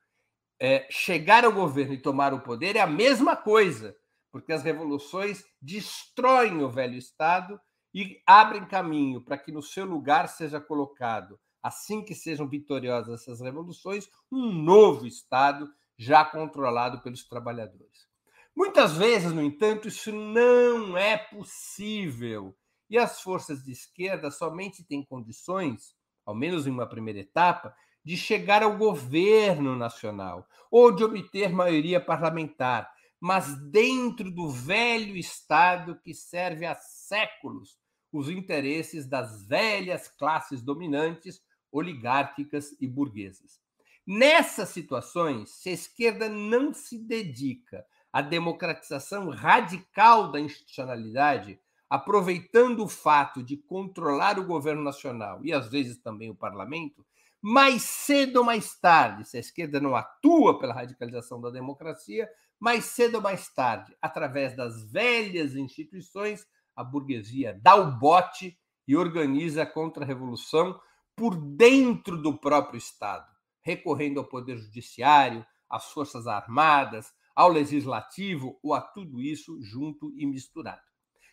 [0.60, 3.96] é, chegar ao governo e tomar o poder é a mesma coisa,
[4.38, 7.60] porque as revoluções destroem o velho Estado
[7.92, 13.42] e abrem caminho para que no seu lugar seja colocado, assim que sejam vitoriosas essas
[13.42, 18.08] revoluções, um novo Estado já controlado pelos trabalhadores.
[18.56, 22.56] Muitas vezes, no entanto, isso não é possível.
[22.88, 28.16] E as forças de esquerda somente têm condições, ao menos em uma primeira etapa, de
[28.16, 32.88] chegar ao governo nacional ou de obter maioria parlamentar,
[33.20, 37.78] mas dentro do velho Estado que serve há séculos
[38.12, 43.60] os interesses das velhas classes dominantes, oligárquicas e burguesas.
[44.06, 52.88] Nessas situações, se a esquerda não se dedica à democratização radical da institucionalidade, aproveitando o
[52.88, 57.06] fato de controlar o governo nacional e às vezes também o parlamento,
[57.42, 62.86] mais cedo ou mais tarde, se a esquerda não atua pela radicalização da democracia, mais
[62.86, 69.64] cedo ou mais tarde, através das velhas instituições, a burguesia dá o bote e organiza
[69.64, 70.80] a contra-revolução
[71.16, 73.28] por dentro do próprio Estado,
[73.62, 80.26] recorrendo ao poder judiciário, às forças armadas, ao legislativo ou a tudo isso junto e
[80.26, 80.82] misturado.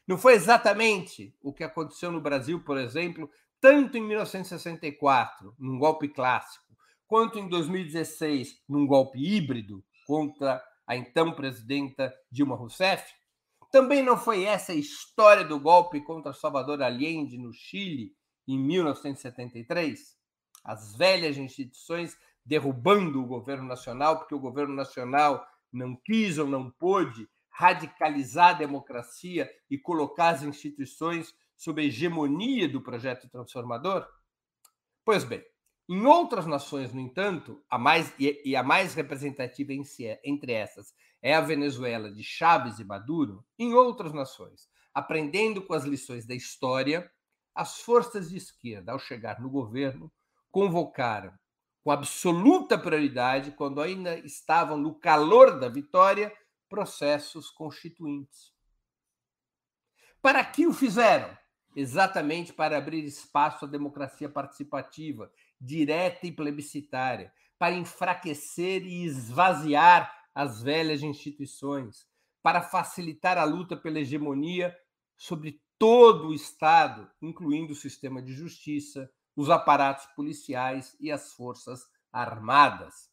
[0.07, 6.09] Não foi exatamente o que aconteceu no Brasil, por exemplo, tanto em 1964, num golpe
[6.09, 13.12] clássico, quanto em 2016, num golpe híbrido contra a então presidenta Dilma Rousseff?
[13.70, 18.14] Também não foi essa a história do golpe contra Salvador Allende no Chile
[18.47, 20.16] em 1973?
[20.62, 26.70] As velhas instituições derrubando o governo nacional, porque o governo nacional não quis ou não
[26.70, 34.07] pôde radicalizar a democracia e colocar as instituições sob a hegemonia do projeto transformador?
[35.05, 35.44] Pois bem,
[35.88, 39.73] em outras nações, no entanto, a mais, e a mais representativa
[40.25, 45.85] entre essas é a Venezuela de Chávez e Maduro, em outras nações, aprendendo com as
[45.85, 47.11] lições da história,
[47.55, 50.11] as forças de esquerda, ao chegar no governo,
[50.51, 51.33] convocaram
[51.83, 56.35] com absoluta prioridade, quando ainda estavam no calor da vitória,
[56.69, 58.54] processos constituintes.
[60.23, 61.37] Para que o fizeram?
[61.75, 65.31] exatamente para abrir espaço à democracia participativa,
[65.61, 72.07] direta e plebiscitária, para enfraquecer e esvaziar as velhas instituições,
[72.42, 74.75] para facilitar a luta pela hegemonia
[75.17, 81.81] sobre todo o Estado, incluindo o sistema de justiça, os aparatos policiais e as forças
[82.13, 83.11] armadas.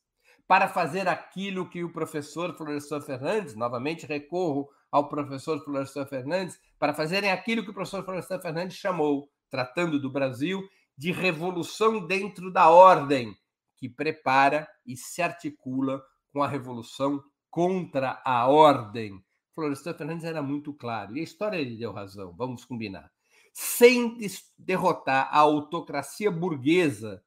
[0.48, 6.94] Para fazer aquilo que o professor Florestan Fernandes, novamente recorro ao professor Florestan Fernandes, para
[6.94, 10.62] fazerem aquilo que o professor Florestan Fernandes chamou, tratando do Brasil,
[11.02, 13.36] de revolução dentro da ordem,
[13.76, 16.00] que prepara e se articula
[16.32, 19.20] com a revolução contra a ordem.
[19.56, 23.12] Florestan Fernandes era muito claro, e a história lhe deu razão, vamos combinar.
[23.52, 24.16] Sem
[24.56, 27.24] derrotar a autocracia burguesa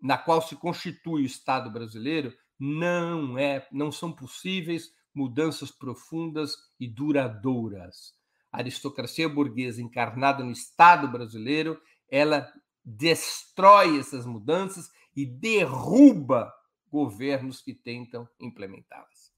[0.00, 6.86] na qual se constitui o Estado brasileiro, não é, não são possíveis mudanças profundas e
[6.86, 8.14] duradouras.
[8.52, 11.80] A aristocracia burguesa encarnada no Estado brasileiro,
[12.12, 12.52] ela
[12.84, 16.52] destrói essas mudanças e derruba
[16.90, 19.32] governos que tentam implementá-las.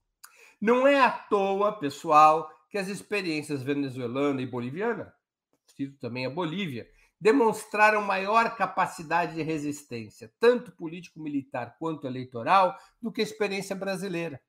[0.59, 5.13] Não é à toa, pessoal, que as experiências venezuelana e boliviana,
[5.65, 6.85] cito também a Bolívia,
[7.19, 14.41] demonstraram maior capacidade de resistência, tanto político-militar quanto eleitoral, do que a experiência brasileira.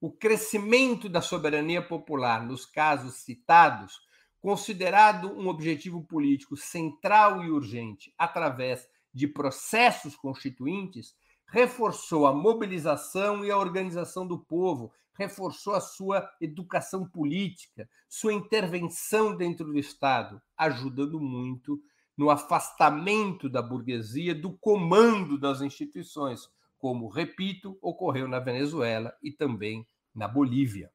[0.00, 3.98] O crescimento da soberania popular nos casos citados,
[4.40, 11.14] considerado um objetivo político central e urgente através de processos constituintes,
[11.46, 19.36] reforçou a mobilização e a organização do povo, reforçou a sua educação política, sua intervenção
[19.36, 21.80] dentro do Estado, ajudando muito
[22.16, 29.86] no afastamento da burguesia do comando das instituições, como, repito, ocorreu na Venezuela e também
[30.14, 30.90] na Bolívia.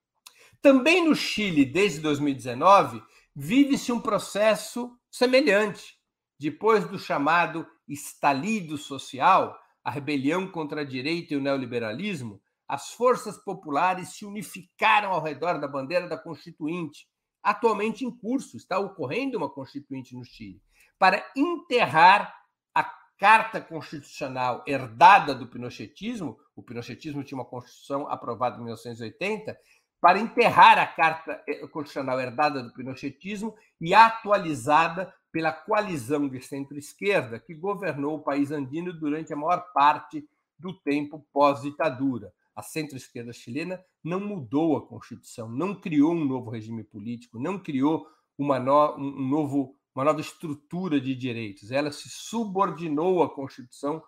[0.62, 3.04] Também no Chile, desde 2019,
[3.36, 5.98] vive-se um processo semelhante.
[6.40, 13.38] Depois do chamado estalido social, a rebelião contra a direita e o neoliberalismo, as forças
[13.38, 17.08] populares se unificaram ao redor da bandeira da Constituinte,
[17.42, 20.62] atualmente em curso, está ocorrendo uma Constituinte no Chile,
[20.98, 22.34] para enterrar
[22.74, 22.84] a
[23.18, 26.38] Carta Constitucional herdada do Pinochetismo.
[26.56, 29.58] O Pinochetismo tinha uma Constituição aprovada em 1980,
[30.04, 31.41] para enterrar a Carta
[31.72, 38.91] Constitucional herdada do Pinochetismo e atualizada pela coalizão de centro-esquerda que governou o país andino
[38.91, 40.28] durante a maior parte
[40.60, 42.34] do tempo pós-ditadura.
[42.54, 48.06] A centro-esquerda chilena não mudou a Constituição, não criou um novo regime político, não criou
[48.38, 51.72] uma, no, um novo, uma nova estrutura de direitos.
[51.72, 54.04] Ela se subordinou à Constituição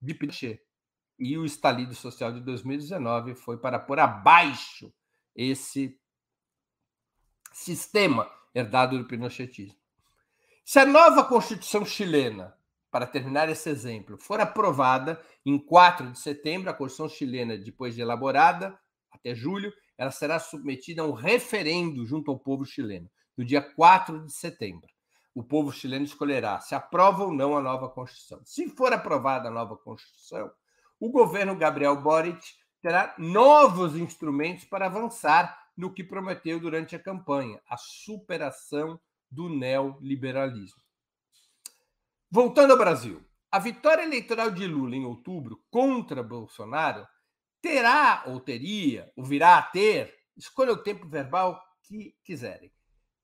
[0.00, 0.62] de Pinochet.
[1.18, 4.94] E o estalido social de 2019 foi para pôr abaixo
[5.34, 5.98] esse
[7.52, 9.78] sistema herdado do pinochetismo.
[10.64, 12.56] Se a nova Constituição chilena,
[12.90, 18.00] para terminar esse exemplo, for aprovada em 4 de setembro, a Constituição chilena, depois de
[18.00, 18.78] elaborada,
[19.10, 24.24] até julho, ela será submetida a um referendo junto ao povo chileno, no dia 4
[24.24, 24.88] de setembro.
[25.34, 28.40] O povo chileno escolherá se aprova ou não a nova Constituição.
[28.44, 30.50] Se for aprovada a nova Constituição,
[30.98, 32.40] o governo Gabriel Boric
[32.82, 39.00] terá novos instrumentos para avançar no que prometeu durante a campanha, a superação
[39.30, 40.80] do neoliberalismo.
[42.30, 47.06] Voltando ao Brasil, a vitória eleitoral de Lula em outubro contra Bolsonaro
[47.60, 52.72] terá ou teria, ou virá a ter, escolha o tempo verbal que quiserem,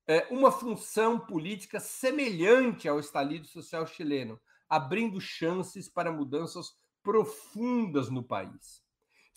[0.05, 4.39] é, uma função política semelhante ao estalido social chileno,
[4.69, 8.86] abrindo chances para mudanças profundas no país.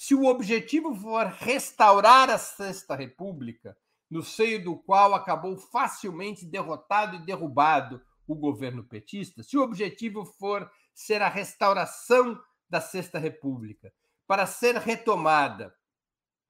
[0.03, 3.77] Se o objetivo for restaurar a Sexta República,
[4.11, 10.25] no seio do qual acabou facilmente derrotado e derrubado o governo petista, se o objetivo
[10.25, 13.93] for ser a restauração da Sexta República,
[14.27, 15.71] para ser retomada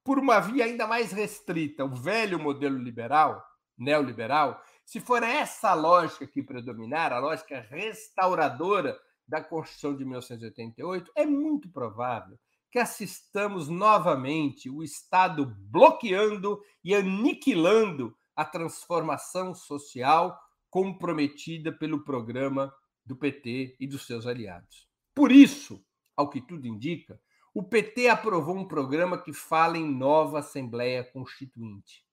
[0.04, 3.44] por uma via ainda mais restrita, o velho modelo liberal,
[3.76, 8.96] neoliberal, se for essa lógica que predominar, a lógica restauradora
[9.26, 12.38] da Constituição de 1988, é muito provável
[12.70, 20.38] que assistamos novamente o Estado bloqueando e aniquilando a transformação social
[20.70, 22.72] comprometida pelo programa
[23.04, 24.88] do PT e dos seus aliados.
[25.14, 25.84] Por isso,
[26.16, 27.20] ao que tudo indica,
[27.52, 32.04] o PT aprovou um programa que fala em nova Assembleia Constituinte.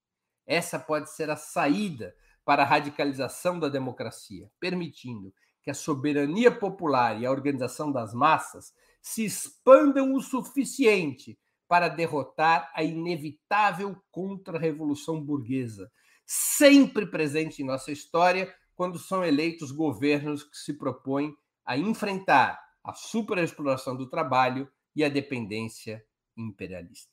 [0.46, 5.32] Essa pode ser a saída para a radicalização da democracia, permitindo
[5.62, 11.38] que a soberania popular e a organização das massas se expandam o suficiente
[11.68, 15.92] para derrotar a inevitável contra-revolução burguesa,
[16.26, 21.36] sempre presente em nossa história quando são eleitos governos que se propõem
[21.66, 26.04] a enfrentar a superexploração do trabalho e a dependência
[26.38, 27.12] imperialista.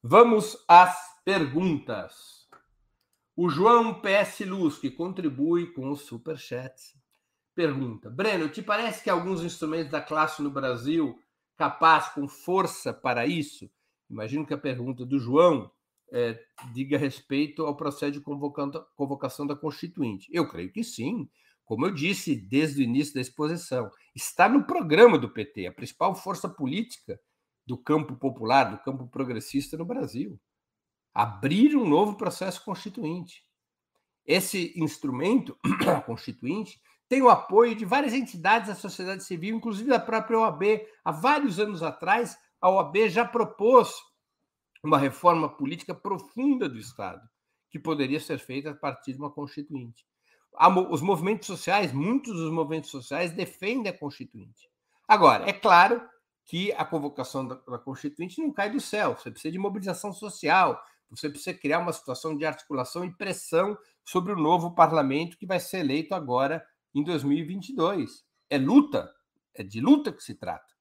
[0.00, 2.43] Vamos às perguntas.
[3.36, 6.74] O João PS Luz, que contribui com o Superchat,
[7.52, 11.18] pergunta: Breno, te parece que alguns instrumentos da classe no Brasil
[11.56, 13.68] capaz com força para isso?
[14.08, 15.68] Imagino que a pergunta do João
[16.12, 16.40] é,
[16.72, 20.28] diga respeito ao processo de convocação da Constituinte.
[20.32, 21.28] Eu creio que sim.
[21.64, 26.14] Como eu disse desde o início da exposição, está no programa do PT, a principal
[26.14, 27.18] força política
[27.66, 30.38] do campo popular, do campo progressista no Brasil.
[31.14, 33.44] Abrir um novo processo constituinte.
[34.26, 35.56] Esse instrumento
[36.06, 40.62] constituinte tem o apoio de várias entidades da sociedade civil, inclusive da própria OAB.
[41.04, 43.94] Há vários anos atrás, a OAB já propôs
[44.82, 47.22] uma reforma política profunda do Estado,
[47.70, 50.04] que poderia ser feita a partir de uma constituinte.
[50.90, 54.68] Os movimentos sociais, muitos dos movimentos sociais defendem a constituinte.
[55.06, 56.02] Agora, é claro
[56.44, 60.80] que a convocação da, constituinte não cai do céu, você precisa de mobilização social,
[61.10, 65.60] você precisa criar uma situação de articulação e pressão sobre o novo parlamento que vai
[65.60, 68.24] ser eleito agora em 2022.
[68.50, 69.12] É luta,
[69.54, 70.74] é de luta que se trata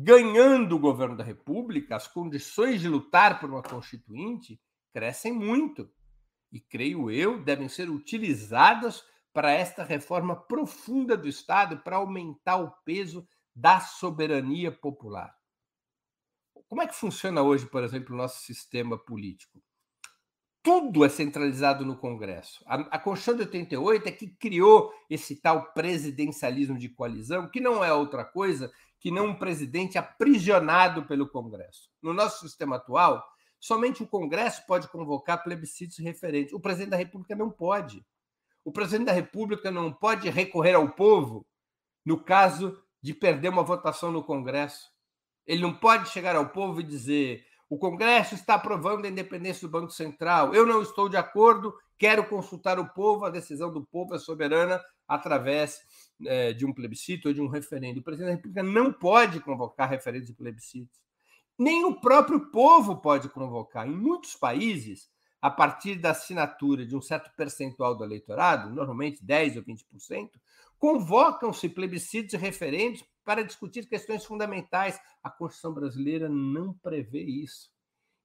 [0.00, 4.60] ganhando o governo da República, as condições de lutar por uma constituinte
[4.92, 5.90] crescem muito.
[6.52, 12.70] E, creio eu, devem ser utilizadas para esta reforma profunda do Estado, para aumentar o
[12.84, 15.34] peso da soberania popular.
[16.68, 19.62] Como é que funciona hoje, por exemplo, o nosso sistema político?
[20.62, 22.62] Tudo é centralizado no Congresso.
[22.66, 27.82] A, a Constituição de 88 é que criou esse tal presidencialismo de coalizão, que não
[27.82, 31.88] é outra coisa que não um presidente aprisionado pelo Congresso.
[32.02, 33.24] No nosso sistema atual,
[33.58, 36.52] somente o Congresso pode convocar plebiscitos referentes.
[36.52, 38.04] O presidente da República não pode.
[38.64, 41.46] O presidente da República não pode recorrer ao povo
[42.04, 44.90] no caso de perder uma votação no Congresso.
[45.48, 49.72] Ele não pode chegar ao povo e dizer: o Congresso está aprovando a independência do
[49.72, 54.14] Banco Central, eu não estou de acordo, quero consultar o povo, a decisão do povo
[54.14, 54.78] é soberana
[55.08, 55.80] através
[56.26, 58.00] é, de um plebiscito ou de um referendo.
[58.00, 61.00] O presidente da República não pode convocar referendos e plebiscitos.
[61.58, 63.88] Nem o próprio povo pode convocar.
[63.88, 65.08] Em muitos países,
[65.40, 70.30] a partir da assinatura de um certo percentual do eleitorado, normalmente 10% ou 20%,
[70.78, 74.98] convocam-se plebiscitos e referendos para discutir questões fundamentais.
[75.22, 77.70] A Constituição brasileira não prevê isso.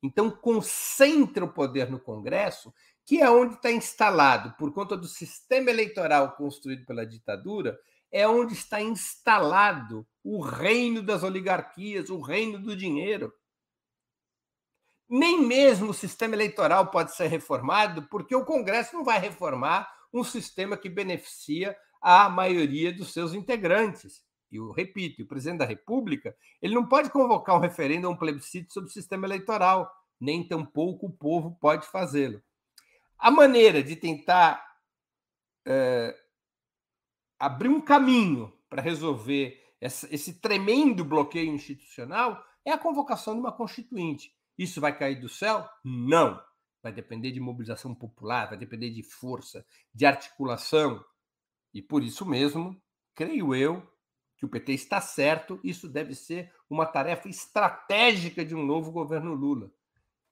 [0.01, 2.73] Então, concentra o poder no Congresso
[3.05, 7.77] que é onde está instalado, por conta do sistema eleitoral construído pela ditadura,
[8.11, 13.33] é onde está instalado o reino das oligarquias, o reino do dinheiro.
[15.15, 20.23] Nem mesmo o sistema eleitoral pode ser reformado, porque o Congresso não vai reformar um
[20.23, 24.23] sistema que beneficia a maioria dos seus integrantes.
[24.51, 28.17] E eu repito, o presidente da República ele não pode convocar um referendo ou um
[28.17, 29.87] plebiscito sobre o sistema eleitoral,
[30.19, 32.41] nem tampouco o povo pode fazê-lo.
[33.15, 34.65] A maneira de tentar
[35.63, 36.17] é,
[37.37, 43.51] abrir um caminho para resolver essa, esse tremendo bloqueio institucional é a convocação de uma
[43.51, 44.33] constituinte.
[44.57, 45.67] Isso vai cair do céu?
[45.83, 46.41] Não.
[46.81, 51.03] Vai depender de mobilização popular, vai depender de força, de articulação.
[51.73, 52.79] E por isso mesmo,
[53.15, 53.81] creio eu,
[54.37, 59.33] que o PT está certo, isso deve ser uma tarefa estratégica de um novo governo
[59.33, 59.71] Lula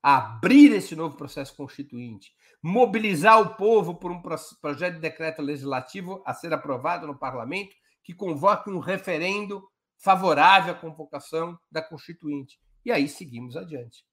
[0.01, 4.22] abrir esse novo processo constituinte, mobilizar o povo por um
[4.59, 9.63] projeto de decreto legislativo a ser aprovado no parlamento que convoque um referendo
[9.97, 12.59] favorável à convocação da Constituinte.
[12.84, 14.03] E aí seguimos adiante.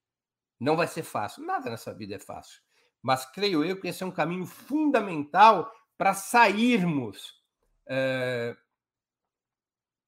[0.59, 2.61] Não vai ser fácil, nada nessa vida é fácil.
[3.02, 7.34] Mas creio eu que esse é um caminho fundamental para sairmos
[7.86, 8.56] é,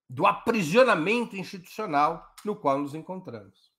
[0.08, 3.70] do aprisionamento institucional no qual nos encontramos.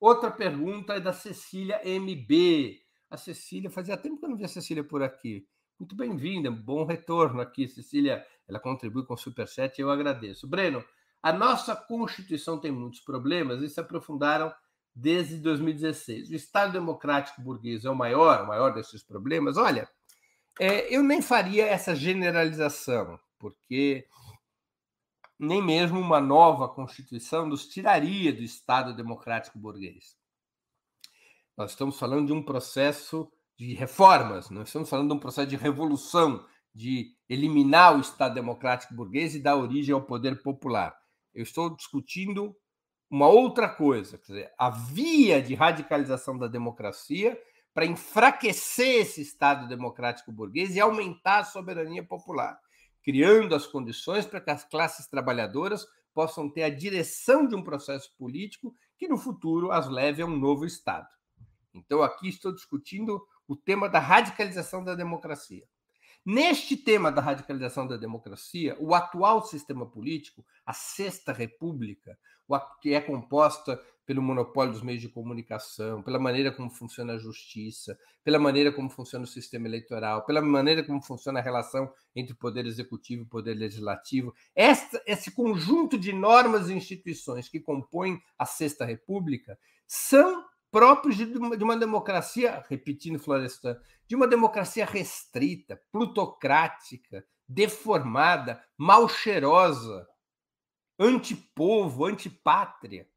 [0.00, 2.80] Outra pergunta é da Cecília MB.
[3.10, 5.46] A Cecília, fazia tempo que eu não via a Cecília por aqui.
[5.78, 8.26] Muito bem-vinda, bom retorno aqui, Cecília.
[8.48, 10.46] Ela contribui com o Superchat e eu agradeço.
[10.46, 10.82] Breno,
[11.22, 14.52] a nossa Constituição tem muitos problemas e se aprofundaram
[14.94, 16.30] desde 2016.
[16.30, 19.56] O Estado Democrático Burguês é o maior, o maior desses problemas?
[19.56, 19.88] Olha,
[20.58, 24.06] É, eu nem faria essa generalização, porque
[25.38, 30.14] nem mesmo uma nova Constituição nos tiraria do Estado democrático burguês.
[31.56, 35.56] Nós estamos falando de um processo de reformas, nós estamos falando de um processo de
[35.56, 40.94] revolução, de eliminar o Estado democrático burguês e dar origem ao poder popular.
[41.32, 42.54] Eu estou discutindo
[43.10, 47.36] uma outra coisa, quer dizer, a via de radicalização da democracia
[47.74, 52.58] para enfraquecer esse Estado democrático burguês e aumentar a soberania popular,
[53.02, 55.84] criando as condições para que as classes trabalhadoras
[56.14, 60.36] possam ter a direção de um processo político que no futuro as leve a um
[60.36, 61.08] novo Estado.
[61.74, 65.64] Então, aqui estou discutindo o tema da radicalização da democracia.
[66.24, 72.18] Neste tema da radicalização da democracia, o atual sistema político, a Sexta República,
[72.82, 77.96] que é composta pelo monopólio dos meios de comunicação, pela maneira como funciona a justiça,
[78.24, 82.36] pela maneira como funciona o sistema eleitoral, pela maneira como funciona a relação entre o
[82.36, 88.20] poder executivo e o poder legislativo, esta, esse conjunto de normas e instituições que compõem
[88.36, 89.56] a Sexta República
[89.86, 98.62] são próprios de uma, de uma democracia, repetindo Florestan, de uma democracia restrita, plutocrática, deformada,
[98.78, 100.06] mal cheirosa,
[100.98, 103.08] antipovo, antipátria.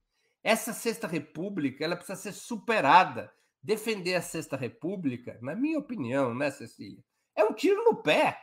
[0.44, 3.32] Essa Sexta República ela precisa ser superada.
[3.62, 7.02] Defender a Sexta República, na minha opinião, né, Cecília,
[7.36, 8.38] é um tiro no pé.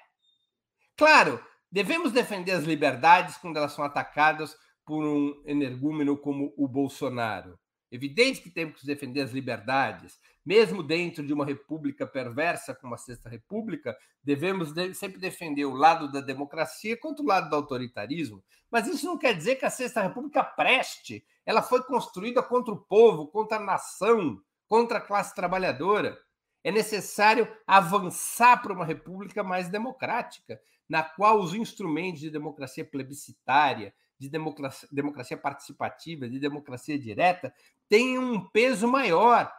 [0.96, 7.58] Claro, devemos defender as liberdades quando elas são atacadas por um energúmeno como o Bolsonaro.
[7.90, 12.98] Evidente que temos que defender as liberdades, mesmo dentro de uma república perversa como a
[12.98, 18.42] Sexta República, devemos sempre defender o lado da democracia contra o lado do autoritarismo.
[18.70, 21.24] Mas isso não quer dizer que a Sexta República preste.
[21.44, 26.16] Ela foi construída contra o povo, contra a nação, contra a classe trabalhadora.
[26.62, 33.92] É necessário avançar para uma república mais democrática, na qual os instrumentos de democracia plebiscitária,
[34.20, 37.52] de democracia, democracia participativa, de democracia direta,
[37.88, 39.50] tem um peso maior,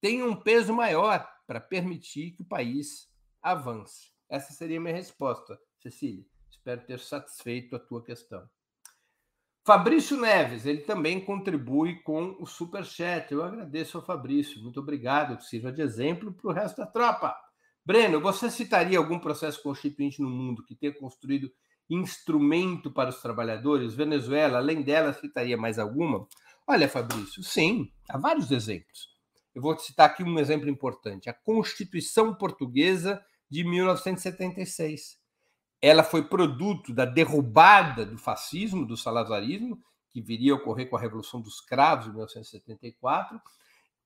[0.00, 3.08] tem um peso maior para permitir que o país
[3.42, 4.12] avance.
[4.28, 6.24] Essa seria a minha resposta, Cecília.
[6.50, 8.48] Espero ter satisfeito a tua questão.
[9.66, 13.32] Fabrício Neves, ele também contribui com o Super Chat.
[13.32, 14.62] Eu agradeço ao Fabrício.
[14.62, 17.34] Muito obrigado, que sirva de exemplo para o resto da tropa.
[17.82, 21.50] Breno, você citaria algum processo constituinte no mundo que tenha construído
[21.88, 23.94] instrumento para os trabalhadores?
[23.94, 26.26] Venezuela, além dela, citaria mais alguma?
[26.66, 29.14] Olha, Fabrício, sim, há vários exemplos.
[29.54, 35.18] Eu vou citar aqui um exemplo importante: a Constituição Portuguesa de 1976.
[35.80, 39.78] Ela foi produto da derrubada do fascismo, do salazarismo,
[40.10, 43.40] que viria a ocorrer com a Revolução dos Cravos de 1974.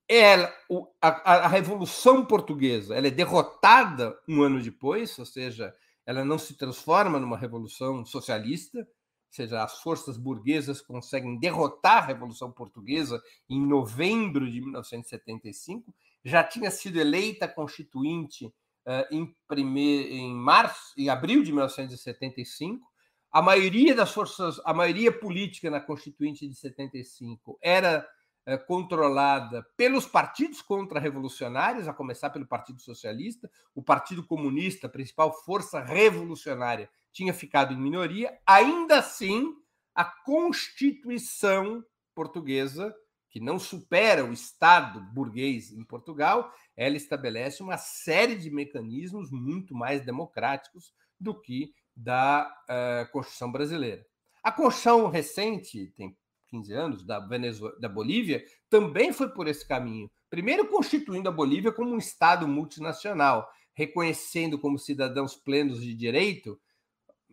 [0.09, 0.53] Ela,
[1.01, 1.09] a,
[1.45, 5.72] a Revolução Portuguesa ela é derrotada um ano depois, ou seja,
[6.09, 8.88] ela não se transforma numa revolução socialista,
[9.28, 15.94] seja, as forças burguesas conseguem derrotar a Revolução Portuguesa em novembro de 1975,
[16.24, 22.86] já tinha sido eleita constituinte uh, em, primeir, em março, em abril de 1975.
[23.30, 28.09] A maioria das forças, a maioria política na constituinte de 75 era
[28.57, 35.80] controlada pelos partidos contra-revolucionários, a começar pelo Partido Socialista, o Partido Comunista, a principal força
[35.82, 39.55] revolucionária tinha ficado em minoria, ainda assim,
[39.94, 41.84] a Constituição
[42.14, 42.94] portuguesa,
[43.28, 49.74] que não supera o Estado burguês em Portugal, ela estabelece uma série de mecanismos muito
[49.74, 54.07] mais democráticos do que da uh, Constituição brasileira.
[54.42, 56.16] A Constituição recente, tem
[56.49, 60.11] 15 anos, da, Venezuela, da Bolívia, também foi por esse caminho.
[60.28, 66.59] Primeiro, constituindo a Bolívia como um Estado multinacional, reconhecendo como cidadãos plenos de direito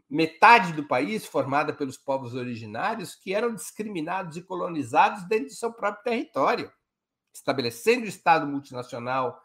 [0.09, 5.73] metade do país formada pelos povos originários que eram discriminados e colonizados dentro de seu
[5.73, 6.71] próprio território,
[7.33, 9.41] estabelecendo o Estado multinacional,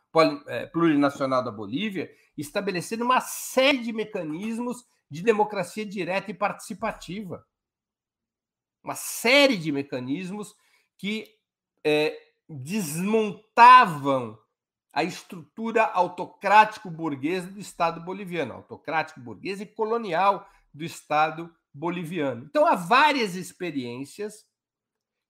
[0.46, 7.44] é, plurinacional da Bolívia, estabelecendo uma série de mecanismos de democracia direta e participativa.
[8.82, 10.54] Uma série de mecanismos
[10.96, 11.26] que
[11.84, 12.16] é,
[12.48, 14.38] desmontavam
[14.92, 22.44] a estrutura autocrático-burguesa do Estado boliviano, autocrático-burguesa e colonial do Estado boliviano.
[22.44, 24.44] Então, há várias experiências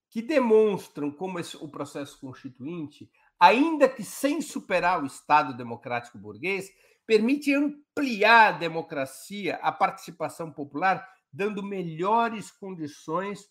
[0.08, 6.70] que demonstram como esse, o processo constituinte, ainda que sem superar o Estado democrático burguês,
[7.06, 13.48] permite ampliar a democracia, a participação popular, dando melhores condições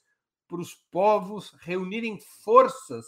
[0.48, 3.06] para os povos reunirem forças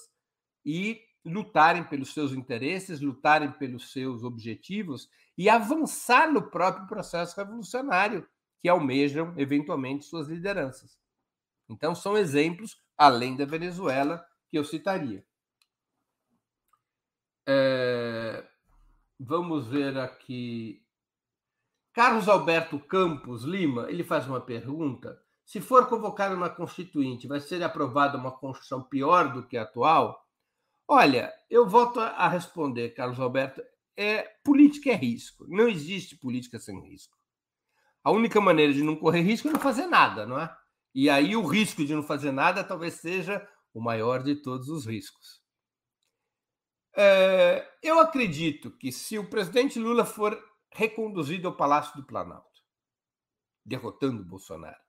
[0.65, 8.27] e lutarem pelos seus interesses, lutarem pelos seus objetivos e avançar no próprio processo revolucionário
[8.61, 10.99] que almejam eventualmente suas lideranças.
[11.67, 15.25] Então, são exemplos, além da Venezuela, que eu citaria.
[17.47, 18.45] É...
[19.19, 20.83] Vamos ver aqui.
[21.93, 25.21] Carlos Alberto Campos Lima, ele faz uma pergunta.
[25.45, 30.25] Se for convocada uma constituinte, vai ser aprovada uma constituição pior do que a atual?
[30.87, 33.61] Olha, eu volto a responder, Carlos Alberto.
[33.97, 35.45] É, política é risco.
[35.49, 37.17] Não existe política sem risco.
[38.03, 40.55] A única maneira de não correr risco é não fazer nada, não é?
[40.95, 44.85] E aí o risco de não fazer nada talvez seja o maior de todos os
[44.85, 45.41] riscos.
[46.95, 50.37] É, eu acredito que se o presidente Lula for
[50.71, 52.61] reconduzido ao Palácio do Planalto,
[53.65, 54.79] derrotando Bolsonaro,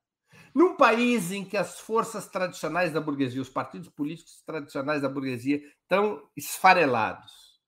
[0.55, 5.63] num país em que as forças tradicionais da burguesia, os partidos políticos tradicionais da burguesia
[5.83, 7.61] estão esfarelados,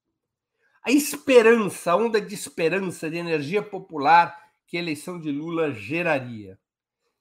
[0.83, 6.59] a esperança, a onda de esperança, de energia popular que a eleição de Lula geraria,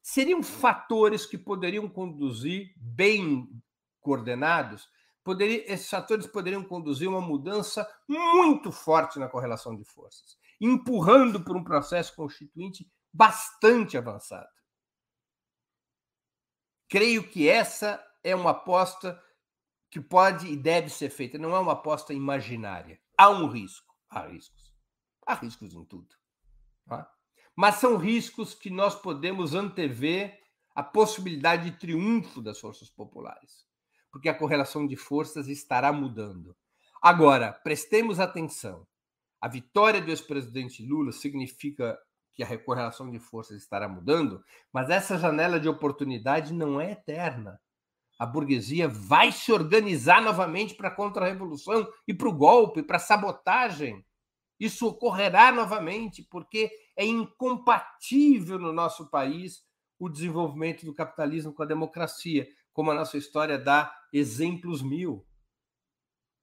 [0.01, 3.49] seriam fatores que poderiam conduzir, bem
[4.01, 4.89] coordenados,
[5.23, 11.55] poderia, esses fatores poderiam conduzir uma mudança muito forte na correlação de forças, empurrando por
[11.55, 14.47] um processo constituinte bastante avançado.
[16.89, 19.21] Creio que essa é uma aposta
[19.89, 22.99] que pode e deve ser feita, não é uma aposta imaginária.
[23.17, 24.73] Há um risco, há riscos.
[25.25, 26.09] Há riscos em tudo.
[26.85, 27.09] Tá?
[27.55, 30.39] mas são riscos que nós podemos antever
[30.75, 33.65] a possibilidade de triunfo das forças populares,
[34.11, 36.55] porque a correlação de forças estará mudando.
[37.01, 38.87] Agora, prestemos atenção.
[39.43, 41.99] A vitória do ex-presidente Lula significa
[42.33, 44.41] que a correlação de forças estará mudando,
[44.71, 47.59] mas essa janela de oportunidade não é eterna.
[48.17, 53.01] A burguesia vai se organizar novamente para a contra-revolução e para o golpe, para a
[53.01, 54.05] sabotagem.
[54.57, 59.61] Isso ocorrerá novamente, porque é incompatível no nosso país
[59.99, 65.27] o desenvolvimento do capitalismo com a democracia, como a nossa história dá exemplos mil.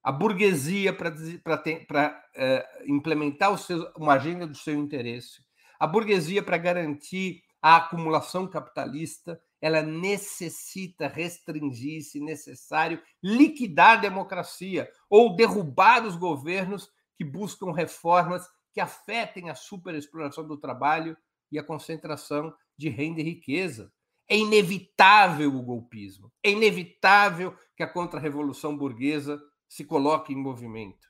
[0.02, 3.50] A burguesia, para é, implementar
[3.96, 5.42] uma agenda do seu interesse,
[5.78, 14.90] a burguesia, para garantir a acumulação capitalista, ela necessita restringir, se necessário, liquidar a democracia
[15.08, 21.16] ou derrubar os governos que buscam reformas que afetem a superexploração do trabalho
[21.52, 23.92] e a concentração de renda e riqueza.
[24.28, 31.08] É inevitável o golpismo, é inevitável que a contra-revolução burguesa se coloque em movimento.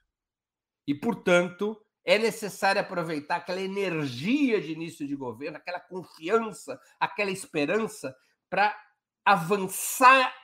[0.86, 8.14] E, portanto, é necessário aproveitar aquela energia de início de governo, aquela confiança, aquela esperança
[8.50, 8.78] para
[9.24, 10.34] avançar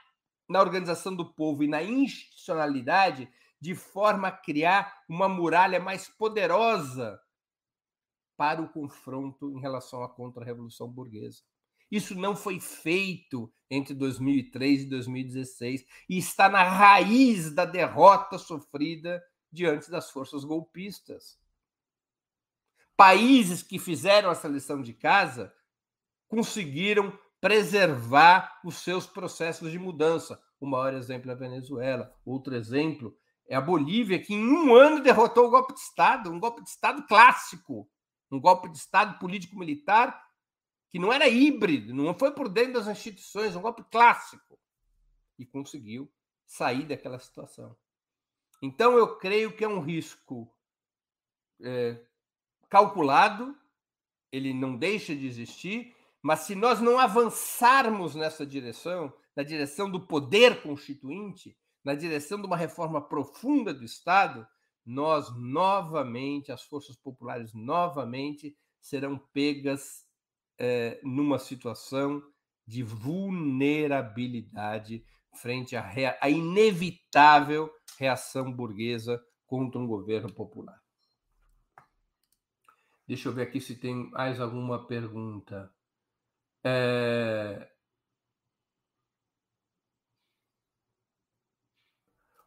[0.48, 3.28] na organização do povo e na institucionalidade
[3.60, 7.20] de forma a criar uma muralha mais poderosa
[8.34, 11.42] para o confronto em relação à contra-revolução burguesa.
[11.90, 19.22] Isso não foi feito entre 2003 e 2016 e está na raiz da derrota sofrida
[19.50, 21.38] diante das forças golpistas.
[22.96, 25.52] Países que fizeram essa lição de casa
[26.28, 30.40] conseguiram preservar os seus processos de mudança.
[30.58, 33.16] O maior exemplo é a Venezuela, outro exemplo
[33.48, 36.70] é a Bolívia, que em um ano derrotou o golpe de Estado, um golpe de
[36.70, 37.88] Estado clássico,
[38.30, 40.25] um golpe de Estado político-militar
[40.96, 44.58] que não era híbrido, não foi por dentro das instituições, um golpe clássico.
[45.38, 46.10] E conseguiu
[46.46, 47.76] sair daquela situação.
[48.62, 50.50] Então, eu creio que é um risco
[51.60, 52.02] é,
[52.70, 53.54] calculado,
[54.32, 60.00] ele não deixa de existir, mas se nós não avançarmos nessa direção, na direção do
[60.00, 64.48] poder constituinte, na direção de uma reforma profunda do Estado,
[64.82, 70.05] nós novamente, as forças populares novamente serão pegas
[70.58, 72.22] é, numa situação
[72.66, 75.02] de vulnerabilidade
[75.34, 80.78] frente à, rea à inevitável reação burguesa contra um governo popular.
[83.06, 85.70] Deixa eu ver aqui se tem mais alguma pergunta.
[86.64, 87.70] É...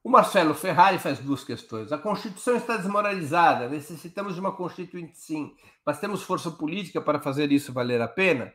[0.09, 1.91] O Marcelo Ferrari faz duas questões.
[1.91, 5.53] A Constituição está desmoralizada, necessitamos de uma Constituinte sim,
[5.85, 8.51] mas temos força política para fazer isso valer a pena?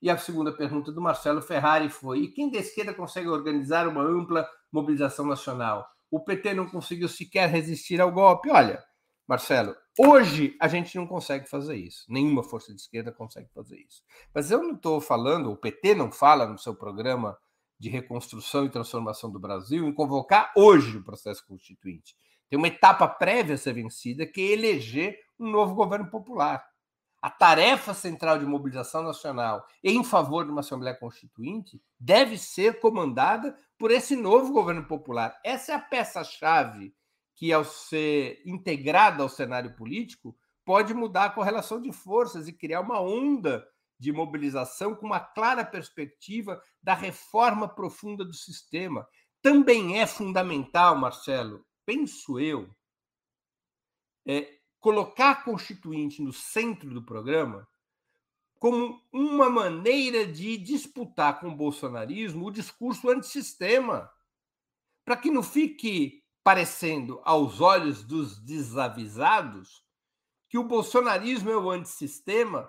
[0.00, 4.04] E a segunda pergunta do Marcelo Ferrari foi: e quem da esquerda consegue organizar uma
[4.04, 5.84] ampla mobilização nacional?
[6.08, 8.48] O PT não conseguiu sequer resistir ao golpe.
[8.48, 8.80] Olha,
[9.26, 12.04] Marcelo, hoje a gente não consegue fazer isso.
[12.08, 14.04] Nenhuma força de esquerda consegue fazer isso.
[14.32, 17.36] Mas eu não estou falando, o PT não fala no seu programa
[17.82, 22.14] de reconstrução e transformação do Brasil em convocar hoje o processo constituinte.
[22.48, 26.64] Tem uma etapa prévia a ser vencida, que é eleger um novo governo popular.
[27.20, 33.58] A tarefa central de mobilização nacional em favor de uma Assembleia Constituinte deve ser comandada
[33.76, 35.36] por esse novo governo popular.
[35.44, 36.94] Essa é a peça-chave
[37.34, 42.80] que, ao ser integrada ao cenário político, pode mudar a correlação de forças e criar
[42.80, 43.66] uma onda
[44.02, 49.06] de mobilização com uma clara perspectiva da reforma profunda do sistema.
[49.40, 52.68] Também é fundamental, Marcelo, penso eu,
[54.26, 57.64] é, colocar a Constituinte no centro do programa
[58.58, 64.10] como uma maneira de disputar com o bolsonarismo o discurso antissistema,
[65.04, 69.84] para que não fique parecendo aos olhos dos desavisados
[70.48, 72.68] que o bolsonarismo é o antissistema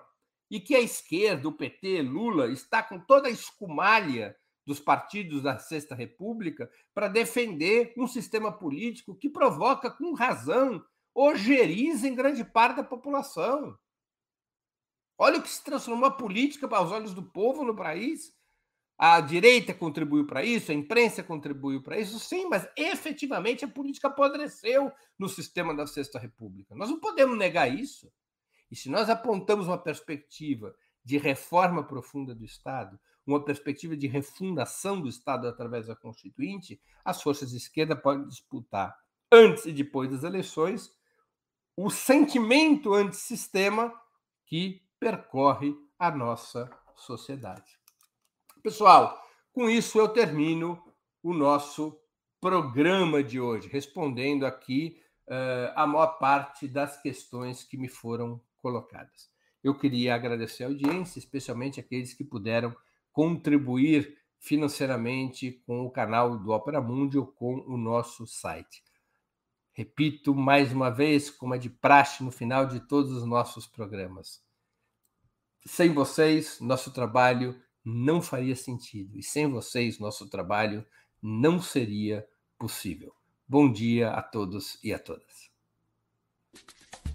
[0.50, 4.36] e que a esquerda, o PT, Lula, está com toda a escumalha
[4.66, 10.84] dos partidos da Sexta República para defender um sistema político que provoca, com razão,
[11.14, 13.78] ojeriza em grande parte da população.
[15.16, 18.32] Olha o que se transformou a política para os olhos do povo no país.
[18.96, 24.06] A direita contribuiu para isso, a imprensa contribuiu para isso, sim, mas efetivamente a política
[24.06, 26.74] apodreceu no sistema da Sexta República.
[26.76, 28.10] Nós não podemos negar isso.
[28.74, 35.00] E se nós apontamos uma perspectiva de reforma profunda do Estado, uma perspectiva de refundação
[35.00, 38.98] do Estado através da Constituinte, as forças de esquerda podem disputar,
[39.30, 40.90] antes e depois das eleições,
[41.76, 43.94] o sentimento antissistema
[44.44, 47.78] que percorre a nossa sociedade.
[48.60, 49.22] Pessoal,
[49.52, 50.82] com isso eu termino
[51.22, 51.96] o nosso
[52.40, 59.28] programa de hoje, respondendo aqui uh, a maior parte das questões que me foram colocadas.
[59.62, 62.74] Eu queria agradecer a audiência, especialmente aqueles que puderam
[63.12, 68.82] contribuir financeiramente com o canal do Opera Mundi ou com o nosso site.
[69.74, 74.42] Repito mais uma vez, como é de praxe no final de todos os nossos programas.
[75.66, 79.18] Sem vocês, nosso trabalho não faria sentido.
[79.18, 80.86] E sem vocês, nosso trabalho
[81.22, 82.26] não seria
[82.58, 83.12] possível.
[83.46, 85.33] Bom dia a todos e a todas.